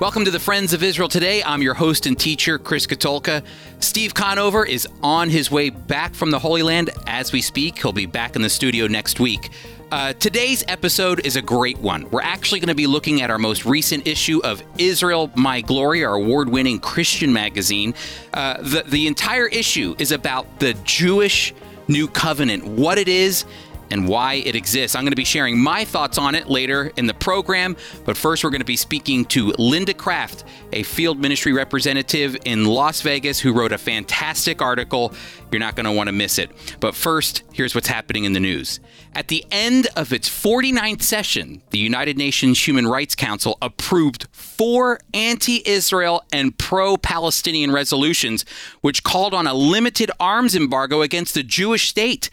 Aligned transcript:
Welcome 0.00 0.24
to 0.26 0.30
the 0.30 0.38
Friends 0.38 0.72
of 0.72 0.84
Israel 0.84 1.08
today. 1.08 1.42
I'm 1.42 1.60
your 1.60 1.74
host 1.74 2.06
and 2.06 2.16
teacher, 2.16 2.56
Chris 2.56 2.86
Katulka. 2.86 3.42
Steve 3.80 4.14
Conover 4.14 4.64
is 4.64 4.86
on 5.02 5.28
his 5.28 5.50
way 5.50 5.70
back 5.70 6.14
from 6.14 6.30
the 6.30 6.38
Holy 6.38 6.62
Land 6.62 6.90
as 7.08 7.32
we 7.32 7.42
speak. 7.42 7.82
He'll 7.82 7.92
be 7.92 8.06
back 8.06 8.36
in 8.36 8.42
the 8.42 8.48
studio 8.48 8.86
next 8.86 9.18
week. 9.18 9.50
Uh, 9.90 10.12
today's 10.12 10.62
episode 10.68 11.26
is 11.26 11.34
a 11.34 11.42
great 11.42 11.78
one. 11.78 12.08
We're 12.10 12.22
actually 12.22 12.60
going 12.60 12.68
to 12.68 12.76
be 12.76 12.86
looking 12.86 13.22
at 13.22 13.30
our 13.30 13.38
most 13.38 13.64
recent 13.66 14.06
issue 14.06 14.40
of 14.44 14.62
Israel 14.78 15.32
My 15.34 15.62
Glory, 15.62 16.04
our 16.04 16.14
award 16.14 16.48
winning 16.48 16.78
Christian 16.78 17.32
magazine. 17.32 17.92
Uh, 18.32 18.62
the, 18.62 18.84
the 18.86 19.08
entire 19.08 19.48
issue 19.48 19.96
is 19.98 20.12
about 20.12 20.60
the 20.60 20.74
Jewish 20.84 21.52
New 21.88 22.06
Covenant, 22.06 22.64
what 22.64 22.98
it 22.98 23.08
is, 23.08 23.46
and 23.90 24.08
why 24.08 24.34
it 24.34 24.54
exists. 24.54 24.94
I'm 24.94 25.02
going 25.02 25.12
to 25.12 25.16
be 25.16 25.24
sharing 25.24 25.58
my 25.58 25.84
thoughts 25.84 26.18
on 26.18 26.34
it 26.34 26.48
later 26.48 26.92
in 26.96 27.06
the 27.06 27.14
program, 27.14 27.76
but 28.04 28.16
first 28.16 28.44
we're 28.44 28.50
going 28.50 28.60
to 28.60 28.66
be 28.66 28.76
speaking 28.76 29.24
to 29.26 29.52
Linda 29.58 29.94
Craft, 29.94 30.44
a 30.72 30.82
field 30.82 31.20
ministry 31.20 31.52
representative 31.52 32.36
in 32.44 32.64
Las 32.64 33.00
Vegas 33.02 33.40
who 33.40 33.52
wrote 33.52 33.72
a 33.72 33.78
fantastic 33.78 34.60
article. 34.62 35.12
You're 35.50 35.60
not 35.60 35.76
going 35.76 35.86
to 35.86 35.92
want 35.92 36.08
to 36.08 36.12
miss 36.12 36.38
it. 36.38 36.50
But 36.80 36.94
first, 36.94 37.42
here's 37.52 37.74
what's 37.74 37.88
happening 37.88 38.24
in 38.24 38.32
the 38.32 38.40
news. 38.40 38.80
At 39.14 39.28
the 39.28 39.44
end 39.50 39.88
of 39.96 40.12
its 40.12 40.28
49th 40.28 41.02
session, 41.02 41.62
the 41.70 41.78
United 41.78 42.16
Nations 42.16 42.66
Human 42.66 42.86
Rights 42.86 43.14
Council 43.14 43.56
approved 43.60 44.28
four 44.32 45.00
anti 45.14 45.62
Israel 45.66 46.24
and 46.32 46.56
pro 46.56 46.96
Palestinian 46.96 47.72
resolutions, 47.72 48.44
which 48.80 49.02
called 49.02 49.34
on 49.34 49.46
a 49.46 49.54
limited 49.54 50.10
arms 50.20 50.54
embargo 50.54 51.02
against 51.02 51.34
the 51.34 51.42
Jewish 51.42 51.88
state. 51.88 52.30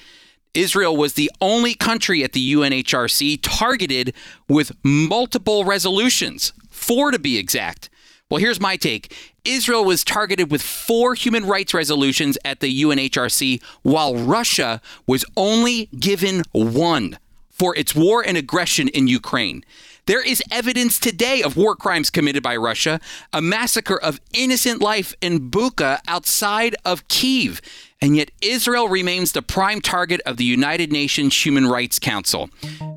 Israel 0.56 0.96
was 0.96 1.14
the 1.14 1.30
only 1.42 1.76
country 1.76 2.24
at 2.24 2.32
the 2.32 2.54
UNHRC 2.54 3.40
targeted 3.42 4.14
with 4.48 4.72
multiple 4.84 5.66
resolutions, 5.66 6.54
four 6.70 7.12
to 7.12 7.20
be 7.20 7.38
exact. 7.38 7.90
Well, 8.30 8.40
here's 8.40 8.60
my 8.60 8.76
take 8.76 9.14
Israel 9.44 9.86
was 9.86 10.04
targeted 10.04 10.50
with 10.50 10.62
four 10.62 11.14
human 11.14 11.46
rights 11.46 11.74
resolutions 11.74 12.38
at 12.44 12.60
the 12.60 12.84
UNHRC, 12.84 13.62
while 13.84 14.16
Russia 14.16 14.82
was 15.06 15.26
only 15.38 15.88
given 16.00 16.42
one 16.52 17.20
for 17.52 17.76
its 17.76 17.94
war 17.94 18.24
and 18.26 18.36
aggression 18.36 18.88
in 18.88 19.08
Ukraine. 19.08 19.64
There 20.08 20.22
is 20.22 20.44
evidence 20.52 21.00
today 21.00 21.42
of 21.42 21.58
war 21.58 21.76
crimes 21.76 22.10
committed 22.12 22.44
by 22.44 22.56
Russia, 22.58 23.00
a 23.34 23.42
massacre 23.42 24.00
of 24.00 24.20
innocent 24.34 24.82
life 24.82 25.16
in 25.20 25.50
Bucha 25.50 26.00
outside 26.08 26.76
of 26.86 27.08
Kiev. 27.08 27.62
And 28.02 28.16
yet, 28.16 28.32
Israel 28.42 28.88
remains 28.88 29.32
the 29.32 29.42
prime 29.42 29.82
target 29.82 30.22
of 30.26 30.38
the 30.38 30.44
United 30.44 30.92
Nations 30.92 31.46
Human 31.46 31.66
Rights 31.66 31.98
Council. 31.98 32.50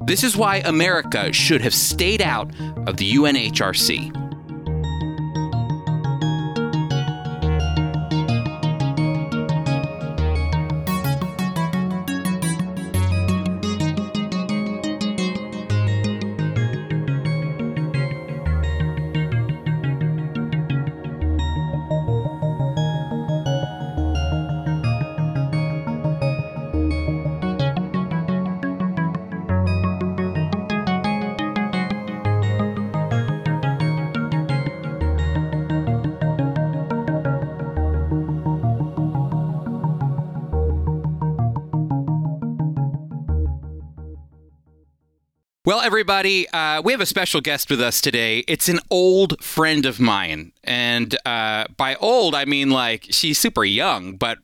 This 0.05 0.25
is 0.25 0.37
why 0.37 0.57
America 0.57 1.33
should 1.33 1.61
have 1.61 1.75
stayed 1.75 2.21
out 2.21 2.51
of 2.87 2.97
the 2.97 3.15
UNHRC. 3.15 4.28
Well, 45.69 45.83
everybody, 45.83 46.49
uh, 46.49 46.81
we 46.81 46.93
have 46.93 47.03
a 47.03 47.05
special 47.05 47.43
guest 47.43 47.69
with 47.69 47.79
us 47.79 48.01
today. 48.01 48.39
It's 48.49 48.71
an 48.71 48.81
old 48.89 49.45
friend 49.45 49.85
of 49.85 50.01
mine, 50.01 50.53
and 50.65 51.15
uh, 51.27 51.67
by 51.77 51.95
old 51.97 52.35
I 52.35 52.47
mean 52.47 52.71
like 52.71 53.09
she's 53.11 53.39
super 53.39 53.67
young, 53.67 54.17
but 54.17 54.39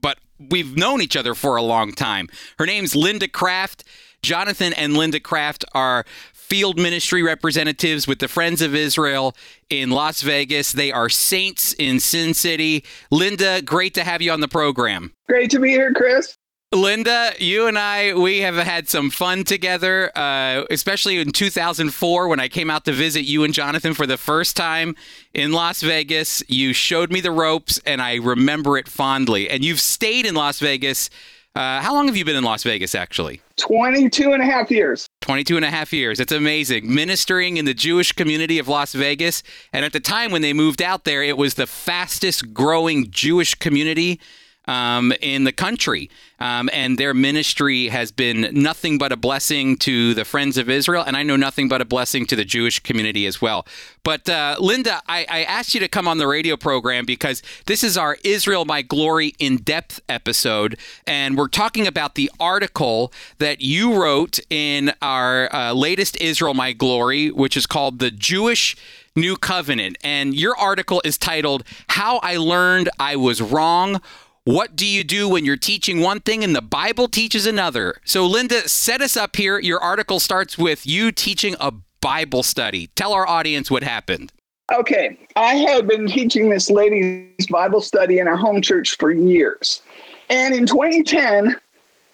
but 0.00 0.18
we've 0.38 0.76
known 0.76 1.02
each 1.02 1.16
other 1.16 1.34
for 1.34 1.56
a 1.56 1.62
long 1.62 1.90
time. 1.90 2.28
Her 2.60 2.66
name's 2.66 2.94
Linda 2.94 3.26
Craft. 3.26 3.82
Jonathan 4.22 4.72
and 4.74 4.96
Linda 4.96 5.18
Craft 5.18 5.64
are 5.74 6.04
field 6.32 6.78
ministry 6.78 7.24
representatives 7.24 8.06
with 8.06 8.20
the 8.20 8.28
Friends 8.28 8.62
of 8.62 8.72
Israel 8.72 9.34
in 9.70 9.90
Las 9.90 10.22
Vegas. 10.22 10.70
They 10.70 10.92
are 10.92 11.08
saints 11.08 11.72
in 11.80 11.98
Sin 11.98 12.32
City. 12.32 12.84
Linda, 13.10 13.60
great 13.60 13.92
to 13.94 14.04
have 14.04 14.22
you 14.22 14.30
on 14.30 14.38
the 14.38 14.46
program. 14.46 15.14
Great 15.28 15.50
to 15.50 15.58
be 15.58 15.70
here, 15.70 15.92
Chris. 15.92 16.36
Linda, 16.72 17.32
you 17.40 17.66
and 17.66 17.76
I, 17.76 18.14
we 18.14 18.38
have 18.38 18.54
had 18.54 18.88
some 18.88 19.10
fun 19.10 19.42
together, 19.42 20.16
uh, 20.16 20.66
especially 20.70 21.18
in 21.18 21.32
2004 21.32 22.28
when 22.28 22.38
I 22.38 22.46
came 22.46 22.70
out 22.70 22.84
to 22.84 22.92
visit 22.92 23.22
you 23.22 23.42
and 23.42 23.52
Jonathan 23.52 23.92
for 23.92 24.06
the 24.06 24.16
first 24.16 24.56
time 24.56 24.94
in 25.34 25.50
Las 25.50 25.82
Vegas. 25.82 26.44
You 26.46 26.72
showed 26.72 27.10
me 27.10 27.20
the 27.20 27.32
ropes, 27.32 27.80
and 27.84 28.00
I 28.00 28.16
remember 28.18 28.78
it 28.78 28.86
fondly. 28.86 29.50
And 29.50 29.64
you've 29.64 29.80
stayed 29.80 30.24
in 30.24 30.36
Las 30.36 30.60
Vegas. 30.60 31.10
Uh, 31.56 31.80
how 31.80 31.92
long 31.92 32.06
have 32.06 32.16
you 32.16 32.24
been 32.24 32.36
in 32.36 32.44
Las 32.44 32.62
Vegas, 32.62 32.94
actually? 32.94 33.40
22 33.56 34.32
and 34.32 34.40
a 34.40 34.46
half 34.46 34.70
years. 34.70 35.08
22 35.22 35.56
and 35.56 35.64
a 35.64 35.70
half 35.70 35.92
years. 35.92 36.20
It's 36.20 36.30
amazing. 36.30 36.94
Ministering 36.94 37.56
in 37.56 37.64
the 37.64 37.74
Jewish 37.74 38.12
community 38.12 38.60
of 38.60 38.68
Las 38.68 38.92
Vegas. 38.92 39.42
And 39.72 39.84
at 39.84 39.92
the 39.92 39.98
time 39.98 40.30
when 40.30 40.42
they 40.42 40.52
moved 40.52 40.80
out 40.80 41.02
there, 41.02 41.24
it 41.24 41.36
was 41.36 41.54
the 41.54 41.66
fastest 41.66 42.54
growing 42.54 43.10
Jewish 43.10 43.56
community 43.56 44.20
um, 44.66 45.12
in 45.20 45.44
the 45.44 45.52
country. 45.52 46.10
Um, 46.38 46.70
and 46.72 46.96
their 46.96 47.12
ministry 47.12 47.88
has 47.88 48.12
been 48.12 48.48
nothing 48.52 48.96
but 48.96 49.12
a 49.12 49.16
blessing 49.16 49.76
to 49.78 50.14
the 50.14 50.24
Friends 50.24 50.56
of 50.56 50.70
Israel, 50.70 51.04
and 51.06 51.16
I 51.16 51.22
know 51.22 51.36
nothing 51.36 51.68
but 51.68 51.82
a 51.82 51.84
blessing 51.84 52.24
to 52.26 52.36
the 52.36 52.46
Jewish 52.46 52.80
community 52.80 53.26
as 53.26 53.42
well. 53.42 53.66
But 54.02 54.28
uh, 54.28 54.56
Linda, 54.58 55.02
I, 55.06 55.26
I, 55.28 55.42
asked 55.42 55.74
you 55.74 55.80
to 55.80 55.88
come 55.88 56.08
on 56.08 56.16
the 56.16 56.26
radio 56.26 56.56
program 56.56 57.04
because 57.04 57.42
this 57.66 57.84
is 57.84 57.98
our 57.98 58.16
Israel 58.24 58.64
My 58.64 58.80
Glory 58.80 59.34
in 59.38 59.58
depth 59.58 60.00
episode, 60.08 60.78
and 61.06 61.36
we're 61.36 61.48
talking 61.48 61.86
about 61.86 62.14
the 62.14 62.30
article 62.40 63.12
that 63.36 63.60
you 63.60 64.00
wrote 64.00 64.40
in 64.48 64.94
our 65.02 65.54
uh, 65.54 65.74
latest 65.74 66.18
Israel 66.22 66.54
My 66.54 66.72
Glory, 66.72 67.30
which 67.30 67.54
is 67.54 67.66
called 67.66 67.98
The 67.98 68.10
Jewish 68.10 68.76
New 69.14 69.36
Covenant. 69.36 69.98
And 70.02 70.34
your 70.34 70.56
article 70.56 71.02
is 71.04 71.18
titled 71.18 71.64
How 71.88 72.18
I 72.18 72.36
Learned 72.36 72.88
I 72.98 73.16
Was 73.16 73.42
Wrong 73.42 74.00
what 74.44 74.74
do 74.74 74.86
you 74.86 75.04
do 75.04 75.28
when 75.28 75.44
you're 75.44 75.56
teaching 75.56 76.00
one 76.00 76.20
thing 76.20 76.42
and 76.42 76.56
the 76.56 76.62
Bible 76.62 77.08
teaches 77.08 77.46
another? 77.46 77.96
So, 78.04 78.26
Linda, 78.26 78.68
set 78.68 79.00
us 79.00 79.16
up 79.16 79.36
here. 79.36 79.58
Your 79.58 79.80
article 79.80 80.18
starts 80.18 80.56
with 80.56 80.86
you 80.86 81.12
teaching 81.12 81.56
a 81.60 81.72
Bible 82.00 82.42
study. 82.42 82.88
Tell 82.88 83.12
our 83.12 83.28
audience 83.28 83.70
what 83.70 83.82
happened. 83.82 84.32
Okay. 84.72 85.18
I 85.36 85.56
had 85.56 85.86
been 85.86 86.06
teaching 86.06 86.48
this 86.48 86.70
ladies' 86.70 87.46
Bible 87.50 87.80
study 87.80 88.18
in 88.18 88.28
our 88.28 88.36
home 88.36 88.62
church 88.62 88.96
for 88.96 89.10
years. 89.10 89.82
And 90.30 90.54
in 90.54 90.64
2010, 90.64 91.56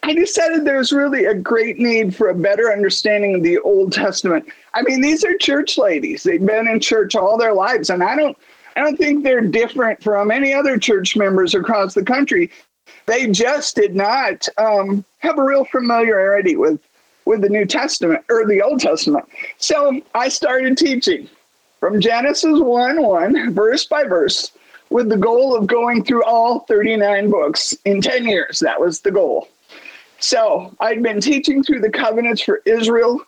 I 0.03 0.15
decided 0.15 0.65
there's 0.65 0.93
really 0.93 1.27
a 1.27 1.35
great 1.35 1.79
need 1.79 2.15
for 2.15 2.29
a 2.29 2.35
better 2.35 2.73
understanding 2.73 3.35
of 3.35 3.43
the 3.43 3.59
Old 3.59 3.93
Testament. 3.93 4.47
I 4.75 4.83
mean, 4.83 5.01
these 5.01 5.25
are 5.25 5.37
church 5.37 5.79
ladies. 5.79 6.23
They've 6.23 6.45
been 6.45 6.69
in 6.69 6.81
church 6.81 7.15
all 7.15 7.37
their 7.37 7.53
lives, 7.53 7.91
and 7.91 8.03
I 8.03 8.17
don't 8.17 8.37
I 8.77 8.83
don't 8.83 8.97
think 8.97 9.25
they're 9.25 9.41
different 9.41 10.03
from 10.03 10.31
any 10.31 10.53
other 10.53 10.79
church 10.79 11.17
members 11.17 11.55
across 11.55 11.95
the 11.95 12.05
country. 12.05 12.51
They 13.07 13.27
just 13.29 13.75
did 13.75 13.97
not 13.97 14.47
um, 14.59 15.05
have 15.19 15.39
a 15.39 15.43
real 15.43 15.65
familiarity 15.65 16.57
with 16.57 16.81
with 17.25 17.41
the 17.41 17.49
New 17.49 17.67
Testament 17.67 18.25
or 18.31 18.47
the 18.47 18.63
Old 18.63 18.81
Testament. 18.81 19.29
So 19.59 20.01
I 20.15 20.29
started 20.29 20.79
teaching 20.79 21.29
from 21.81 22.01
Genesis 22.01 22.61
1 22.61 23.03
1, 23.03 23.53
verse 23.53 23.85
by 23.87 24.05
verse, 24.05 24.53
with 24.91 25.09
the 25.09 25.17
goal 25.17 25.57
of 25.57 25.67
going 25.67 26.05
through 26.05 26.23
all 26.23 26.61
39 26.61 27.31
books 27.31 27.75
in 27.85 28.01
10 28.01 28.27
years. 28.27 28.61
That 28.61 28.81
was 28.81 29.01
the 29.01 29.11
goal. 29.11 29.49
So 30.21 30.75
I'd 30.79 31.03
been 31.03 31.21
teaching 31.21 31.65
through 31.65 31.81
the 31.81 31.91
covenants 31.91 32.43
for 32.43 32.63
Israel, 32.65 33.21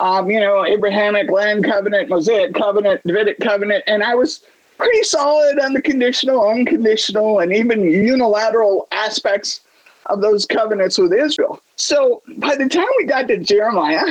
um, 0.00 0.30
you 0.30 0.40
know, 0.40 0.64
Abrahamic 0.64 1.30
land 1.30 1.64
covenant, 1.64 2.08
Mosaic 2.08 2.54
covenant, 2.54 3.02
Davidic 3.06 3.38
covenant, 3.38 3.84
and 3.86 4.02
I 4.02 4.14
was 4.14 4.42
pretty 4.76 5.02
solid 5.02 5.58
on 5.60 5.72
the 5.72 5.82
conditional, 5.82 6.48
unconditional, 6.48 7.40
and 7.40 7.52
even 7.52 7.82
unilateral 7.82 8.88
aspects 8.92 9.60
of 10.06 10.20
those 10.20 10.46
covenants 10.46 10.98
with 10.98 11.12
Israel. 11.12 11.60
So 11.76 12.22
by 12.36 12.56
the 12.56 12.68
time 12.68 12.86
we 12.98 13.04
got 13.04 13.28
to 13.28 13.38
Jeremiah 13.38 14.04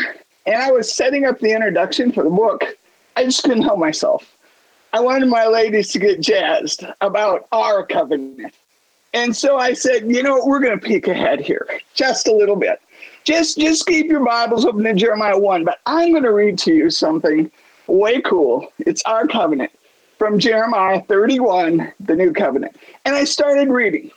and 0.45 0.56
I 0.56 0.71
was 0.71 0.94
setting 0.94 1.25
up 1.25 1.39
the 1.39 1.51
introduction 1.51 2.12
for 2.12 2.24
the 2.24 2.30
book, 2.30 2.65
I 3.15 3.25
just 3.25 3.44
couldn't 3.44 3.63
help 3.63 3.80
myself. 3.80 4.36
I 4.92 5.00
wanted 5.00 5.27
my 5.27 5.48
ladies 5.48 5.92
to 5.92 6.00
get 6.00 6.19
jazzed 6.19 6.86
about 7.01 7.48
our 7.51 7.86
covenant. 7.86 8.54
And 9.13 9.36
so 9.36 9.57
I 9.57 9.74
said, 9.74 10.10
you 10.10 10.24
know, 10.24 10.42
we're 10.44 10.60
going 10.60 10.80
to 10.80 10.86
peek 10.86 11.07
ahead 11.07 11.39
here 11.39 11.80
just 11.94 12.27
a 12.27 12.33
little 12.33 12.56
bit. 12.56 12.81
Just 13.24 13.57
just 13.57 13.86
keep 13.86 14.07
your 14.07 14.25
Bibles 14.25 14.65
open 14.65 14.83
to 14.83 14.94
Jeremiah 14.94 15.38
1, 15.38 15.63
but 15.63 15.80
I'm 15.86 16.12
going 16.12 16.24
to 16.24 16.33
read 16.33 16.57
to 16.60 16.74
you 16.74 16.89
something 16.89 17.50
way 17.88 18.21
cool. 18.21 18.68
It's 18.80 19.01
our 19.04 19.27
covenant 19.27 19.71
from 20.23 20.39
Jeremiah 20.39 21.01
31, 21.01 21.91
the 21.99 22.15
new 22.15 22.31
covenant. 22.31 22.77
And 23.03 23.13
I 23.13 23.25
started 23.25 23.67
reading. 23.67 24.09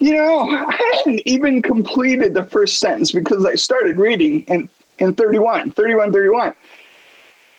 You 0.00 0.14
know, 0.14 0.50
I 0.50 0.96
hadn't 0.96 1.22
even 1.24 1.62
completed 1.62 2.34
the 2.34 2.42
first 2.42 2.80
sentence 2.80 3.12
because 3.12 3.46
I 3.46 3.54
started 3.54 3.98
reading 3.98 4.42
in, 4.48 4.68
in 4.98 5.14
31, 5.14 5.70
31, 5.70 6.12
31. 6.12 6.54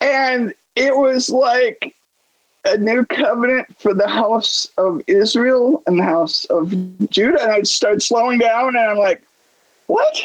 And 0.01 0.53
it 0.75 0.93
was 0.93 1.29
like 1.29 1.95
a 2.65 2.77
new 2.77 3.05
covenant 3.05 3.79
for 3.79 3.93
the 3.93 4.09
house 4.09 4.69
of 4.77 5.01
Israel 5.07 5.81
and 5.87 5.97
the 5.97 6.03
house 6.03 6.43
of 6.49 6.69
Judah. 7.09 7.41
And 7.41 7.51
I 7.53 7.61
start 7.61 8.01
slowing 8.01 8.39
down 8.39 8.75
and 8.75 8.89
I'm 8.89 8.97
like, 8.97 9.23
what? 9.85 10.21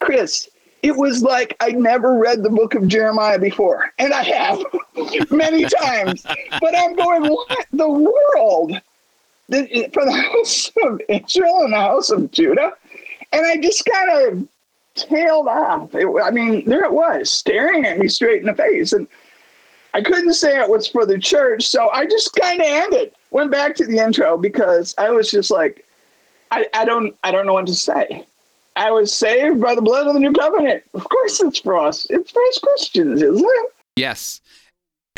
Chris, 0.00 0.50
it 0.82 0.96
was 0.96 1.22
like 1.22 1.56
I 1.60 1.70
never 1.70 2.14
read 2.14 2.42
the 2.42 2.50
book 2.50 2.74
of 2.74 2.86
Jeremiah 2.88 3.38
before. 3.38 3.92
And 3.98 4.12
I 4.12 4.22
have 4.22 4.62
many 5.30 5.64
times. 5.64 6.24
But 6.60 6.76
I'm 6.76 6.94
going, 6.94 7.24
what 7.24 7.66
the 7.72 7.88
world? 7.88 8.80
Eh, 9.52 9.88
for 9.92 10.04
the 10.04 10.12
house 10.34 10.70
of 10.84 11.00
Israel 11.08 11.62
and 11.62 11.72
the 11.72 11.78
house 11.78 12.10
of 12.10 12.30
Judah? 12.30 12.72
And 13.32 13.46
I 13.46 13.56
just 13.56 13.84
kind 13.84 14.10
of 14.10 14.48
tailed 14.94 15.48
off. 15.48 15.94
It, 15.94 16.06
I 16.22 16.30
mean, 16.30 16.64
there 16.68 16.84
it 16.84 16.92
was, 16.92 17.30
staring 17.30 17.84
at 17.84 17.98
me 17.98 18.08
straight 18.08 18.40
in 18.40 18.46
the 18.46 18.54
face. 18.54 18.92
And 18.92 19.06
I 19.94 20.02
couldn't 20.02 20.34
say 20.34 20.58
it 20.58 20.68
was 20.68 20.86
for 20.86 21.06
the 21.06 21.18
church, 21.18 21.66
so 21.66 21.88
I 21.90 22.06
just 22.06 22.34
kind 22.34 22.60
of 22.60 22.66
ended. 22.66 23.12
Went 23.30 23.50
back 23.50 23.74
to 23.76 23.86
the 23.86 23.98
intro 23.98 24.38
because 24.38 24.94
I 24.98 25.10
was 25.10 25.30
just 25.30 25.50
like, 25.50 25.86
I, 26.50 26.66
I 26.72 26.84
don't 26.84 27.14
I 27.22 27.30
don't 27.30 27.46
know 27.46 27.52
what 27.52 27.66
to 27.66 27.74
say. 27.74 28.26
I 28.78 28.90
was 28.90 29.12
saved 29.12 29.60
by 29.60 29.74
the 29.74 29.82
blood 29.82 30.06
of 30.06 30.14
the 30.14 30.20
new 30.20 30.32
covenant. 30.32 30.84
Of 30.94 31.08
course, 31.08 31.40
it's 31.40 31.58
for 31.58 31.76
us. 31.76 32.06
It's 32.10 32.30
for 32.30 32.42
us 32.42 32.58
Christians, 32.58 33.22
isn't 33.22 33.44
it? 33.44 33.72
Yes 33.96 34.40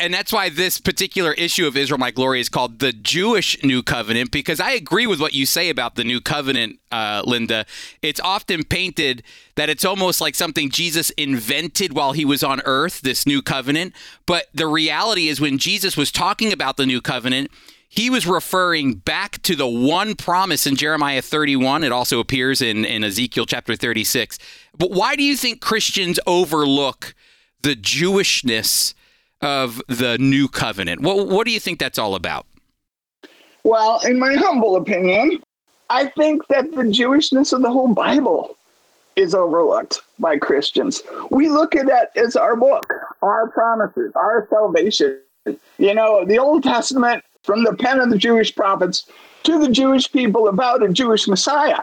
and 0.01 0.11
that's 0.11 0.33
why 0.33 0.49
this 0.49 0.79
particular 0.79 1.31
issue 1.33 1.67
of 1.67 1.77
Israel, 1.77 1.99
my 1.99 2.09
glory, 2.09 2.39
is 2.41 2.49
called 2.49 2.79
the 2.79 2.91
Jewish 2.91 3.63
New 3.63 3.83
Covenant. 3.83 4.31
Because 4.31 4.59
I 4.59 4.71
agree 4.71 5.05
with 5.05 5.21
what 5.21 5.35
you 5.35 5.45
say 5.45 5.69
about 5.69 5.93
the 5.93 6.03
New 6.03 6.19
Covenant, 6.19 6.79
uh, 6.91 7.21
Linda. 7.23 7.67
It's 8.01 8.19
often 8.19 8.63
painted 8.63 9.21
that 9.55 9.69
it's 9.69 9.85
almost 9.85 10.19
like 10.19 10.33
something 10.33 10.71
Jesus 10.71 11.11
invented 11.11 11.93
while 11.93 12.13
he 12.13 12.25
was 12.25 12.43
on 12.43 12.61
earth, 12.65 13.01
this 13.01 13.27
New 13.27 13.43
Covenant. 13.43 13.93
But 14.25 14.47
the 14.55 14.65
reality 14.65 15.27
is, 15.27 15.39
when 15.39 15.59
Jesus 15.59 15.95
was 15.95 16.11
talking 16.11 16.51
about 16.51 16.77
the 16.77 16.87
New 16.87 16.99
Covenant, 16.99 17.51
he 17.91 18.09
was 18.09 18.25
referring 18.25 18.95
back 18.95 19.41
to 19.43 19.55
the 19.55 19.67
one 19.67 20.15
promise 20.15 20.65
in 20.65 20.75
Jeremiah 20.75 21.21
31. 21.21 21.83
It 21.83 21.91
also 21.91 22.19
appears 22.19 22.61
in, 22.61 22.85
in 22.85 23.03
Ezekiel 23.03 23.45
chapter 23.45 23.75
36. 23.75 24.39
But 24.77 24.91
why 24.91 25.15
do 25.15 25.23
you 25.23 25.35
think 25.35 25.61
Christians 25.61 26.19
overlook 26.25 27.13
the 27.61 27.75
Jewishness? 27.75 28.95
of 29.41 29.81
the 29.87 30.17
new 30.19 30.47
covenant. 30.47 31.01
What, 31.01 31.27
what 31.27 31.45
do 31.45 31.51
you 31.51 31.59
think 31.59 31.79
that's 31.79 31.97
all 31.97 32.15
about? 32.15 32.45
Well, 33.63 33.99
in 34.05 34.19
my 34.19 34.35
humble 34.35 34.75
opinion, 34.75 35.41
I 35.89 36.07
think 36.07 36.47
that 36.47 36.71
the 36.71 36.83
Jewishness 36.83 37.53
of 37.53 37.61
the 37.61 37.71
whole 37.71 37.93
Bible 37.93 38.57
is 39.15 39.35
overlooked 39.35 40.01
by 40.19 40.37
Christians. 40.37 41.01
We 41.29 41.49
look 41.49 41.75
at 41.75 41.87
that 41.87 42.15
as 42.15 42.35
our 42.35 42.55
book, 42.55 42.91
our 43.21 43.49
promises, 43.49 44.11
our 44.15 44.47
salvation. 44.49 45.19
You 45.77 45.93
know, 45.93 46.23
the 46.25 46.37
Old 46.37 46.63
Testament 46.63 47.23
from 47.43 47.63
the 47.63 47.73
pen 47.73 47.99
of 47.99 48.09
the 48.09 48.17
Jewish 48.17 48.55
prophets 48.55 49.05
to 49.43 49.59
the 49.59 49.69
Jewish 49.69 50.11
people 50.11 50.47
about 50.47 50.83
a 50.83 50.89
Jewish 50.89 51.27
Messiah. 51.27 51.81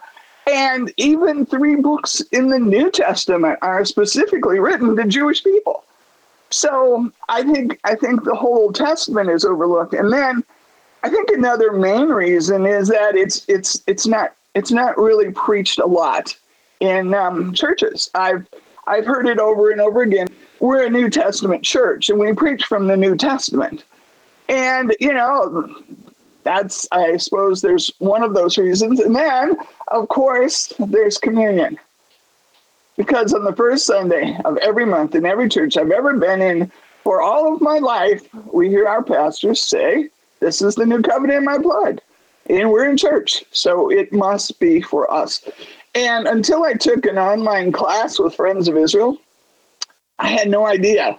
And 0.51 0.93
even 0.97 1.45
three 1.45 1.77
books 1.77 2.21
in 2.33 2.49
the 2.49 2.59
New 2.59 2.91
Testament 2.91 3.59
are 3.61 3.85
specifically 3.85 4.61
written 4.61 4.97
to 4.97 5.05
Jewish 5.05 5.45
people. 5.45 5.85
So 6.51 7.11
I 7.29 7.43
think 7.43 7.79
I 7.85 7.95
think 7.95 8.25
the 8.25 8.35
whole 8.35 8.57
Old 8.57 8.75
Testament 8.75 9.29
is 9.29 9.45
overlooked, 9.45 9.93
and 9.93 10.11
then 10.11 10.43
I 11.03 11.11
think 11.11 11.29
another 11.29 11.73
main 11.73 12.09
reason 12.09 12.65
is 12.65 12.89
that 12.89 13.17
it's 13.17 13.45
it's 13.49 13.83
it's 13.87 14.07
not 14.07 14.35
it's 14.55 14.71
not 14.73 14.97
really 14.97 15.31
preached 15.31 15.79
a 15.79 15.87
lot 15.87 16.35
in 16.81 17.13
um, 17.13 17.53
churches. 17.53 18.11
I've 18.15 18.47
I've 18.87 19.05
heard 19.05 19.27
it 19.29 19.39
over 19.39 19.71
and 19.71 19.81
over 19.81 20.03
again. 20.03 20.29
We're 20.61 20.87
a 20.87 20.91
New 20.91 21.11
Testament 21.11 21.63
church, 21.63 22.09
and 22.09 22.19
we 22.19 22.33
preach 22.33 22.65
from 22.65 22.87
the 22.87 22.97
New 22.97 23.15
Testament, 23.17 23.85
and 24.49 24.95
you 25.01 25.13
know 25.13 25.75
that's 26.43 26.89
I 26.93 27.17
suppose 27.19 27.61
there's 27.61 27.93
one 27.99 28.23
of 28.23 28.35
those 28.35 28.59
reasons, 28.59 29.01
and 29.01 29.15
then 29.15 29.57
of 29.89 30.09
course 30.09 30.73
there's 30.79 31.19
communion. 31.19 31.79
Because 32.97 33.33
on 33.33 33.45
the 33.45 33.55
first 33.55 33.87
Sunday 33.87 34.37
of 34.45 34.57
every 34.57 34.85
month 34.85 35.15
in 35.15 35.25
every 35.25 35.49
church 35.49 35.77
I've 35.77 35.93
ever 35.93 36.15
been 36.15 36.43
in 36.43 36.73
for 37.05 37.23
all 37.23 37.55
of 37.55 37.61
my 37.61 37.79
life, 37.79 38.29
we 38.53 38.69
hear 38.69 38.89
our 38.89 39.03
pastors 39.03 39.63
say, 39.63 40.09
This 40.41 40.61
is 40.61 40.75
the 40.75 40.85
new 40.85 41.01
covenant 41.01 41.39
in 41.39 41.45
my 41.45 41.59
blood. 41.59 42.01
And 42.51 42.71
we're 42.71 42.89
in 42.89 42.97
church, 42.97 43.45
so 43.53 43.91
it 43.91 44.13
must 44.13 44.59
be 44.59 44.81
for 44.81 45.11
us. 45.13 45.47
And 45.95 46.27
until 46.27 46.65
I 46.65 46.73
took 46.73 47.07
an 47.07 47.19
online 47.19 47.73
class 47.73 48.19
with 48.19 48.35
Friends 48.35 48.69
of 48.69 48.77
Israel, 48.77 49.19
I 50.19 50.29
had 50.29 50.49
no 50.49 50.67
idea 50.67 51.19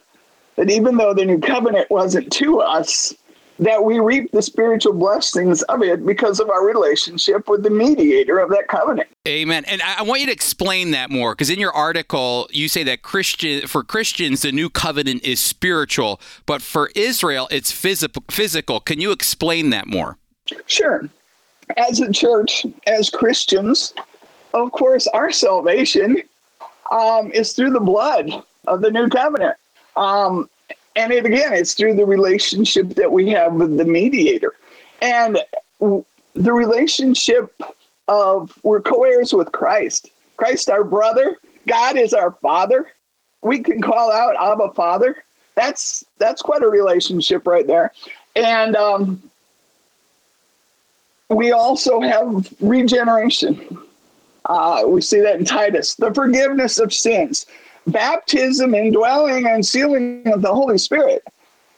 that 0.59 0.69
even 0.69 0.97
though 0.97 1.13
the 1.13 1.23
new 1.23 1.39
covenant 1.39 1.89
wasn't 1.89 2.29
to 2.33 2.59
us, 2.59 3.15
that 3.59 3.81
we 3.81 3.99
reap 3.99 4.29
the 4.33 4.41
spiritual 4.41 4.91
blessings 4.91 5.61
of 5.63 5.81
it 5.81 6.05
because 6.05 6.41
of 6.41 6.49
our 6.49 6.65
relationship 6.65 7.47
with 7.47 7.63
the 7.63 7.69
mediator 7.69 8.39
of 8.39 8.49
that 8.49 8.67
covenant. 8.67 9.07
Amen. 9.25 9.63
And 9.67 9.81
I 9.81 10.03
want 10.03 10.19
you 10.19 10.27
to 10.27 10.33
explain 10.33 10.91
that 10.91 11.09
more 11.09 11.33
because 11.33 11.49
in 11.49 11.59
your 11.59 11.71
article 11.71 12.49
you 12.51 12.67
say 12.67 12.83
that 12.83 13.03
Christian 13.03 13.67
for 13.67 13.83
Christians 13.83 14.41
the 14.41 14.51
new 14.51 14.69
covenant 14.69 15.23
is 15.23 15.39
spiritual, 15.39 16.19
but 16.45 16.61
for 16.61 16.91
Israel 16.93 17.47
it's 17.51 17.71
physical. 17.71 18.23
Physical. 18.29 18.81
Can 18.81 18.99
you 18.99 19.11
explain 19.11 19.69
that 19.69 19.87
more? 19.87 20.17
Sure. 20.65 21.09
As 21.77 22.01
a 22.01 22.11
church, 22.11 22.65
as 22.85 23.09
Christians, 23.09 23.93
of 24.53 24.73
course, 24.73 25.07
our 25.07 25.31
salvation 25.31 26.21
um, 26.91 27.31
is 27.31 27.53
through 27.53 27.71
the 27.71 27.79
blood 27.79 28.43
of 28.67 28.81
the 28.81 28.91
new 28.91 29.07
covenant. 29.07 29.55
Um, 29.99 30.49
and 30.95 31.11
it, 31.11 31.25
again, 31.25 31.53
it's 31.53 31.73
through 31.73 31.95
the 31.95 32.05
relationship 32.05 32.89
that 32.95 33.11
we 33.11 33.29
have 33.29 33.53
with 33.53 33.77
the 33.77 33.85
mediator. 33.85 34.53
And 35.01 35.39
the 35.79 36.53
relationship 36.53 37.53
of 38.07 38.57
we're 38.63 38.81
co-heirs 38.81 39.33
with 39.33 39.51
Christ. 39.51 40.09
Christ 40.37 40.69
our 40.69 40.83
brother, 40.83 41.37
God 41.67 41.97
is 41.97 42.13
our 42.13 42.31
father. 42.31 42.91
We 43.41 43.59
can 43.59 43.81
call 43.81 44.11
out 44.11 44.35
Abba 44.39 44.73
Father. 44.73 45.23
That's 45.55 46.03
that's 46.17 46.41
quite 46.41 46.63
a 46.63 46.69
relationship 46.69 47.45
right 47.45 47.67
there. 47.67 47.91
And 48.35 48.75
um, 48.75 49.21
we 51.29 51.51
also 51.51 51.99
have 51.99 52.51
regeneration. 52.61 53.77
Uh, 54.45 54.83
we 54.87 55.01
see 55.01 55.19
that 55.19 55.35
in 55.35 55.45
Titus, 55.45 55.95
the 55.95 56.13
forgiveness 56.13 56.79
of 56.79 56.93
sins 56.93 57.45
baptism, 57.87 58.73
indwelling, 58.73 59.47
and 59.47 59.65
sealing 59.65 60.27
of 60.27 60.41
the 60.41 60.53
Holy 60.53 60.77
Spirit, 60.77 61.23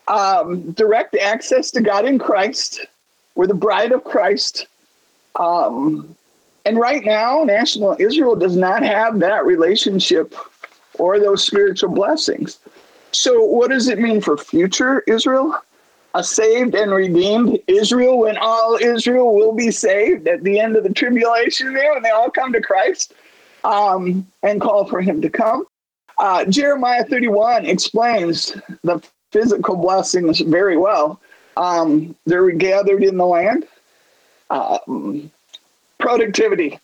um, 0.08 0.72
direct 0.72 1.16
access 1.16 1.70
to 1.72 1.80
God 1.80 2.04
in 2.04 2.18
Christ. 2.18 2.84
We're 3.34 3.46
the 3.46 3.54
bride 3.54 3.92
of 3.92 4.04
Christ. 4.04 4.66
Um, 5.36 6.14
and 6.64 6.78
right 6.78 7.04
now, 7.04 7.44
national 7.44 7.96
Israel 7.98 8.36
does 8.36 8.56
not 8.56 8.82
have 8.82 9.18
that 9.20 9.44
relationship 9.44 10.34
or 10.98 11.18
those 11.18 11.44
spiritual 11.44 11.90
blessings. 11.90 12.58
So, 13.12 13.44
what 13.44 13.70
does 13.70 13.88
it 13.88 13.98
mean 13.98 14.20
for 14.20 14.36
future 14.36 15.00
Israel? 15.06 15.56
A 16.14 16.22
saved 16.22 16.74
and 16.74 16.92
redeemed 16.92 17.58
Israel 17.66 18.18
when 18.18 18.36
all 18.36 18.76
Israel 18.80 19.34
will 19.34 19.52
be 19.52 19.70
saved 19.70 20.28
at 20.28 20.42
the 20.44 20.60
end 20.60 20.76
of 20.76 20.84
the 20.84 20.92
tribulation 20.92 21.72
there 21.72 21.94
when 21.94 22.02
they 22.02 22.10
all 22.10 22.30
come 22.30 22.52
to 22.52 22.60
Christ 22.60 23.14
um, 23.64 24.26
and 24.42 24.60
call 24.60 24.84
for 24.84 25.00
him 25.00 25.22
to 25.22 25.30
come. 25.30 25.66
Uh, 26.22 26.44
Jeremiah 26.44 27.02
31 27.02 27.66
explains 27.66 28.56
the 28.84 29.02
physical 29.32 29.74
blessings 29.74 30.38
very 30.38 30.76
well. 30.76 31.20
Um, 31.56 32.14
they're 32.26 32.48
gathered 32.52 33.02
in 33.02 33.16
the 33.16 33.26
land. 33.26 33.66
Um, 34.48 35.32
productivity. 35.98 36.78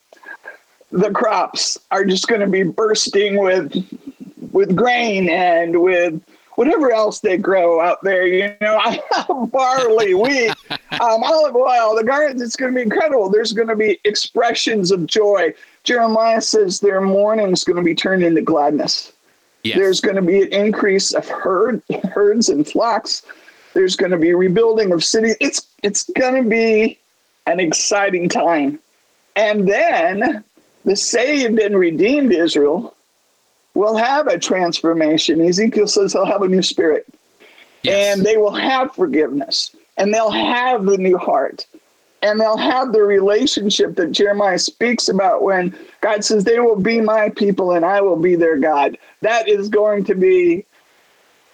The 0.90 1.12
crops 1.12 1.78
are 1.92 2.04
just 2.04 2.26
going 2.26 2.40
to 2.40 2.48
be 2.48 2.64
bursting 2.64 3.36
with 3.36 3.72
with 4.50 4.74
grain 4.74 5.28
and 5.28 5.82
with 5.82 6.20
whatever 6.56 6.90
else 6.90 7.20
they 7.20 7.36
grow 7.36 7.80
out 7.80 8.02
there. 8.02 8.26
You 8.26 8.56
know, 8.60 8.80
barley, 9.52 10.14
wheat, 10.14 10.52
um, 11.00 11.22
olive 11.22 11.54
oil. 11.54 11.94
The 11.94 12.02
garden. 12.04 12.42
It's 12.42 12.56
going 12.56 12.72
to 12.72 12.76
be 12.76 12.82
incredible. 12.82 13.30
There's 13.30 13.52
going 13.52 13.68
to 13.68 13.76
be 13.76 14.00
expressions 14.02 14.90
of 14.90 15.06
joy. 15.06 15.54
Jeremiah 15.84 16.40
says 16.40 16.80
their 16.80 17.00
mourning 17.00 17.52
is 17.52 17.62
going 17.62 17.76
to 17.76 17.84
be 17.84 17.94
turned 17.94 18.24
into 18.24 18.42
gladness. 18.42 19.12
Yes. 19.68 19.78
There's 19.78 20.00
going 20.00 20.16
to 20.16 20.22
be 20.22 20.42
an 20.42 20.52
increase 20.52 21.12
of 21.12 21.28
herd, 21.28 21.82
herds 22.12 22.48
and 22.48 22.66
flocks. 22.66 23.22
There's 23.74 23.96
going 23.96 24.12
to 24.12 24.18
be 24.18 24.32
rebuilding 24.32 24.92
of 24.92 25.04
cities. 25.04 25.36
It's 25.40 25.66
it's 25.82 26.04
going 26.16 26.42
to 26.42 26.48
be 26.48 26.98
an 27.46 27.60
exciting 27.60 28.28
time. 28.28 28.78
And 29.36 29.68
then 29.68 30.42
the 30.84 30.96
saved 30.96 31.58
and 31.58 31.78
redeemed 31.78 32.32
Israel 32.32 32.96
will 33.74 33.96
have 33.96 34.26
a 34.26 34.38
transformation. 34.38 35.40
Ezekiel 35.40 35.86
says 35.86 36.14
they'll 36.14 36.24
have 36.24 36.42
a 36.42 36.48
new 36.48 36.62
spirit. 36.62 37.06
Yes. 37.82 38.16
And 38.16 38.26
they 38.26 38.38
will 38.38 38.54
have 38.54 38.94
forgiveness. 38.94 39.76
And 39.98 40.14
they'll 40.14 40.30
have 40.30 40.86
the 40.86 40.96
new 40.96 41.18
heart. 41.18 41.66
And 42.22 42.40
they'll 42.40 42.56
have 42.56 42.92
the 42.92 43.02
relationship 43.02 43.94
that 43.96 44.10
Jeremiah 44.10 44.58
speaks 44.58 45.08
about 45.08 45.42
when 45.42 45.76
God 46.00 46.24
says, 46.24 46.44
They 46.44 46.58
will 46.58 46.80
be 46.80 47.00
my 47.00 47.28
people 47.30 47.72
and 47.72 47.84
I 47.84 48.00
will 48.00 48.16
be 48.16 48.34
their 48.34 48.58
God. 48.58 48.98
That 49.20 49.48
is 49.48 49.68
going 49.68 50.04
to 50.04 50.14
be 50.14 50.64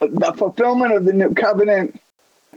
the 0.01 0.33
fulfillment 0.33 0.93
of 0.93 1.05
the 1.05 1.13
new 1.13 1.35
covenant. 1.35 2.01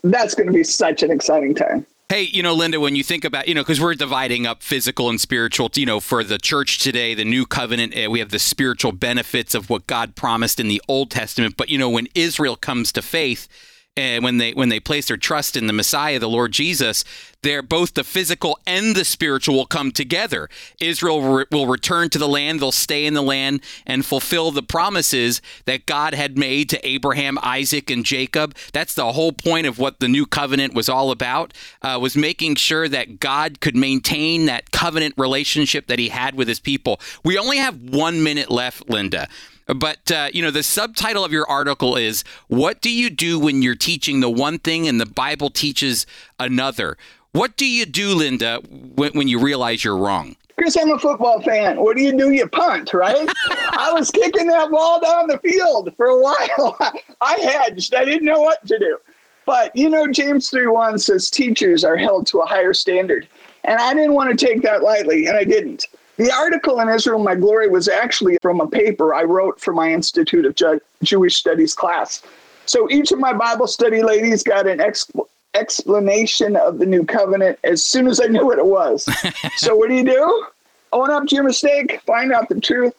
That's 0.03 0.35
going 0.35 0.47
to 0.47 0.53
be 0.53 0.63
such 0.63 1.03
an 1.03 1.11
exciting 1.11 1.53
time. 1.53 1.85
Hey, 2.09 2.21
you 2.31 2.41
know, 2.41 2.53
Linda, 2.53 2.79
when 2.79 2.95
you 2.95 3.03
think 3.03 3.25
about, 3.25 3.49
you 3.49 3.53
know, 3.53 3.63
because 3.63 3.81
we're 3.81 3.93
dividing 3.93 4.47
up 4.47 4.63
physical 4.63 5.09
and 5.09 5.19
spiritual, 5.19 5.69
you 5.75 5.85
know, 5.85 5.99
for 5.99 6.23
the 6.23 6.37
church 6.37 6.79
today, 6.79 7.13
the 7.13 7.25
new 7.25 7.45
covenant, 7.45 7.93
eh, 7.97 8.07
we 8.07 8.19
have 8.19 8.29
the 8.29 8.39
spiritual 8.39 8.93
benefits 8.93 9.53
of 9.53 9.69
what 9.69 9.87
God 9.87 10.15
promised 10.15 10.57
in 10.57 10.69
the 10.69 10.81
Old 10.87 11.11
Testament. 11.11 11.57
But, 11.57 11.67
you 11.67 11.77
know, 11.77 11.89
when 11.89 12.07
Israel 12.15 12.55
comes 12.55 12.93
to 12.93 13.01
faith, 13.01 13.49
and 13.97 14.23
when 14.23 14.37
they 14.37 14.53
when 14.53 14.69
they 14.69 14.79
place 14.79 15.07
their 15.07 15.17
trust 15.17 15.57
in 15.57 15.65
the 15.65 15.73
Messiah, 15.73 16.19
the 16.19 16.29
Lord 16.29 16.51
Jesus, 16.51 17.03
there 17.41 17.61
both 17.61 17.93
the 17.93 18.03
physical 18.03 18.59
and 18.65 18.95
the 18.95 19.05
spiritual 19.05 19.55
will 19.55 19.65
come 19.65 19.91
together. 19.91 20.49
Israel 20.79 21.21
re- 21.21 21.45
will 21.51 21.67
return 21.67 22.09
to 22.09 22.17
the 22.17 22.27
land; 22.27 22.59
they'll 22.59 22.71
stay 22.71 23.05
in 23.05 23.13
the 23.13 23.21
land 23.21 23.61
and 23.85 24.05
fulfill 24.05 24.51
the 24.51 24.63
promises 24.63 25.41
that 25.65 25.85
God 25.85 26.13
had 26.13 26.37
made 26.37 26.69
to 26.69 26.87
Abraham, 26.87 27.37
Isaac, 27.41 27.89
and 27.89 28.05
Jacob. 28.05 28.55
That's 28.73 28.93
the 28.93 29.11
whole 29.13 29.31
point 29.31 29.67
of 29.67 29.79
what 29.79 29.99
the 29.99 30.07
new 30.07 30.25
covenant 30.25 30.73
was 30.73 30.89
all 30.89 31.11
about. 31.11 31.53
Uh, 31.81 31.99
was 32.01 32.15
making 32.15 32.55
sure 32.55 32.87
that 32.87 33.19
God 33.19 33.59
could 33.59 33.75
maintain 33.75 34.45
that 34.45 34.71
covenant 34.71 35.13
relationship 35.17 35.87
that 35.87 35.99
He 35.99 36.09
had 36.09 36.35
with 36.35 36.47
His 36.47 36.59
people. 36.59 36.99
We 37.23 37.37
only 37.37 37.57
have 37.57 37.81
one 37.81 38.23
minute 38.23 38.51
left, 38.51 38.89
Linda. 38.89 39.27
But, 39.67 40.11
uh, 40.11 40.29
you 40.33 40.41
know, 40.41 40.51
the 40.51 40.63
subtitle 40.63 41.25
of 41.25 41.33
your 41.33 41.47
article 41.49 41.97
is 41.97 42.23
What 42.47 42.79
Do 42.79 42.89
You 42.89 43.09
Do 43.09 43.37
When 43.37 43.61
You're 43.61 43.75
Teaching 43.75 44.21
the 44.21 44.29
One 44.29 44.59
Thing 44.59 44.87
and 44.87 44.99
the 44.99 45.05
Bible 45.05 45.49
Teaches 45.49 46.05
Another? 46.39 46.97
What 47.31 47.57
do 47.57 47.65
you 47.65 47.85
do, 47.85 48.13
Linda, 48.15 48.61
when, 48.95 49.11
when 49.13 49.27
you 49.27 49.39
realize 49.39 49.83
you're 49.83 49.97
wrong? 49.97 50.35
Chris, 50.57 50.75
I'm 50.75 50.91
a 50.91 50.97
football 50.97 51.41
fan. 51.41 51.79
What 51.79 51.97
do 51.97 52.03
you 52.03 52.17
do? 52.17 52.31
You 52.31 52.47
punt, 52.47 52.93
right? 52.93 53.27
I 53.49 53.91
was 53.93 54.09
kicking 54.09 54.47
that 54.47 54.71
ball 54.71 54.99
down 54.99 55.27
the 55.27 55.37
field 55.39 55.93
for 55.95 56.07
a 56.07 56.19
while. 56.19 56.77
I 57.21 57.35
hedged. 57.39 57.93
I 57.93 58.05
didn't 58.05 58.25
know 58.25 58.41
what 58.41 58.65
to 58.67 58.79
do. 58.79 58.97
But, 59.45 59.75
you 59.75 59.89
know, 59.89 60.07
James 60.07 60.49
3 60.49 60.67
1 60.67 60.99
says 60.99 61.29
teachers 61.29 61.83
are 61.83 61.95
held 61.95 62.27
to 62.27 62.39
a 62.39 62.45
higher 62.45 62.73
standard. 62.73 63.27
And 63.63 63.79
I 63.79 63.93
didn't 63.93 64.13
want 64.13 64.37
to 64.37 64.45
take 64.45 64.61
that 64.63 64.83
lightly, 64.83 65.27
and 65.27 65.37
I 65.37 65.43
didn't. 65.43 65.87
The 66.17 66.31
article 66.31 66.79
in 66.79 66.89
Israel 66.89 67.19
My 67.19 67.35
Glory 67.35 67.69
was 67.69 67.87
actually 67.87 68.37
from 68.41 68.59
a 68.59 68.67
paper 68.67 69.13
I 69.13 69.23
wrote 69.23 69.59
for 69.61 69.73
my 69.73 69.91
Institute 69.91 70.45
of 70.45 70.81
Jewish 71.03 71.35
Studies 71.35 71.75
class. 71.75 72.23
So 72.65 72.89
each 72.89 73.11
of 73.11 73.19
my 73.19 73.31
Bible 73.31 73.67
study 73.67 74.03
ladies 74.03 74.43
got 74.43 74.67
an 74.67 74.79
expl- 74.79 75.26
explanation 75.53 76.55
of 76.55 76.79
the 76.79 76.85
new 76.85 77.05
covenant 77.05 77.59
as 77.63 77.83
soon 77.83 78.07
as 78.07 78.21
I 78.21 78.25
knew 78.25 78.45
what 78.45 78.59
it 78.59 78.65
was. 78.65 79.07
so 79.55 79.75
what 79.75 79.89
do 79.89 79.95
you 79.95 80.05
do? 80.05 80.45
Own 80.93 81.09
up 81.09 81.27
to 81.27 81.35
your 81.35 81.43
mistake, 81.43 82.01
find 82.05 82.31
out 82.31 82.49
the 82.49 82.61
truth, 82.61 82.93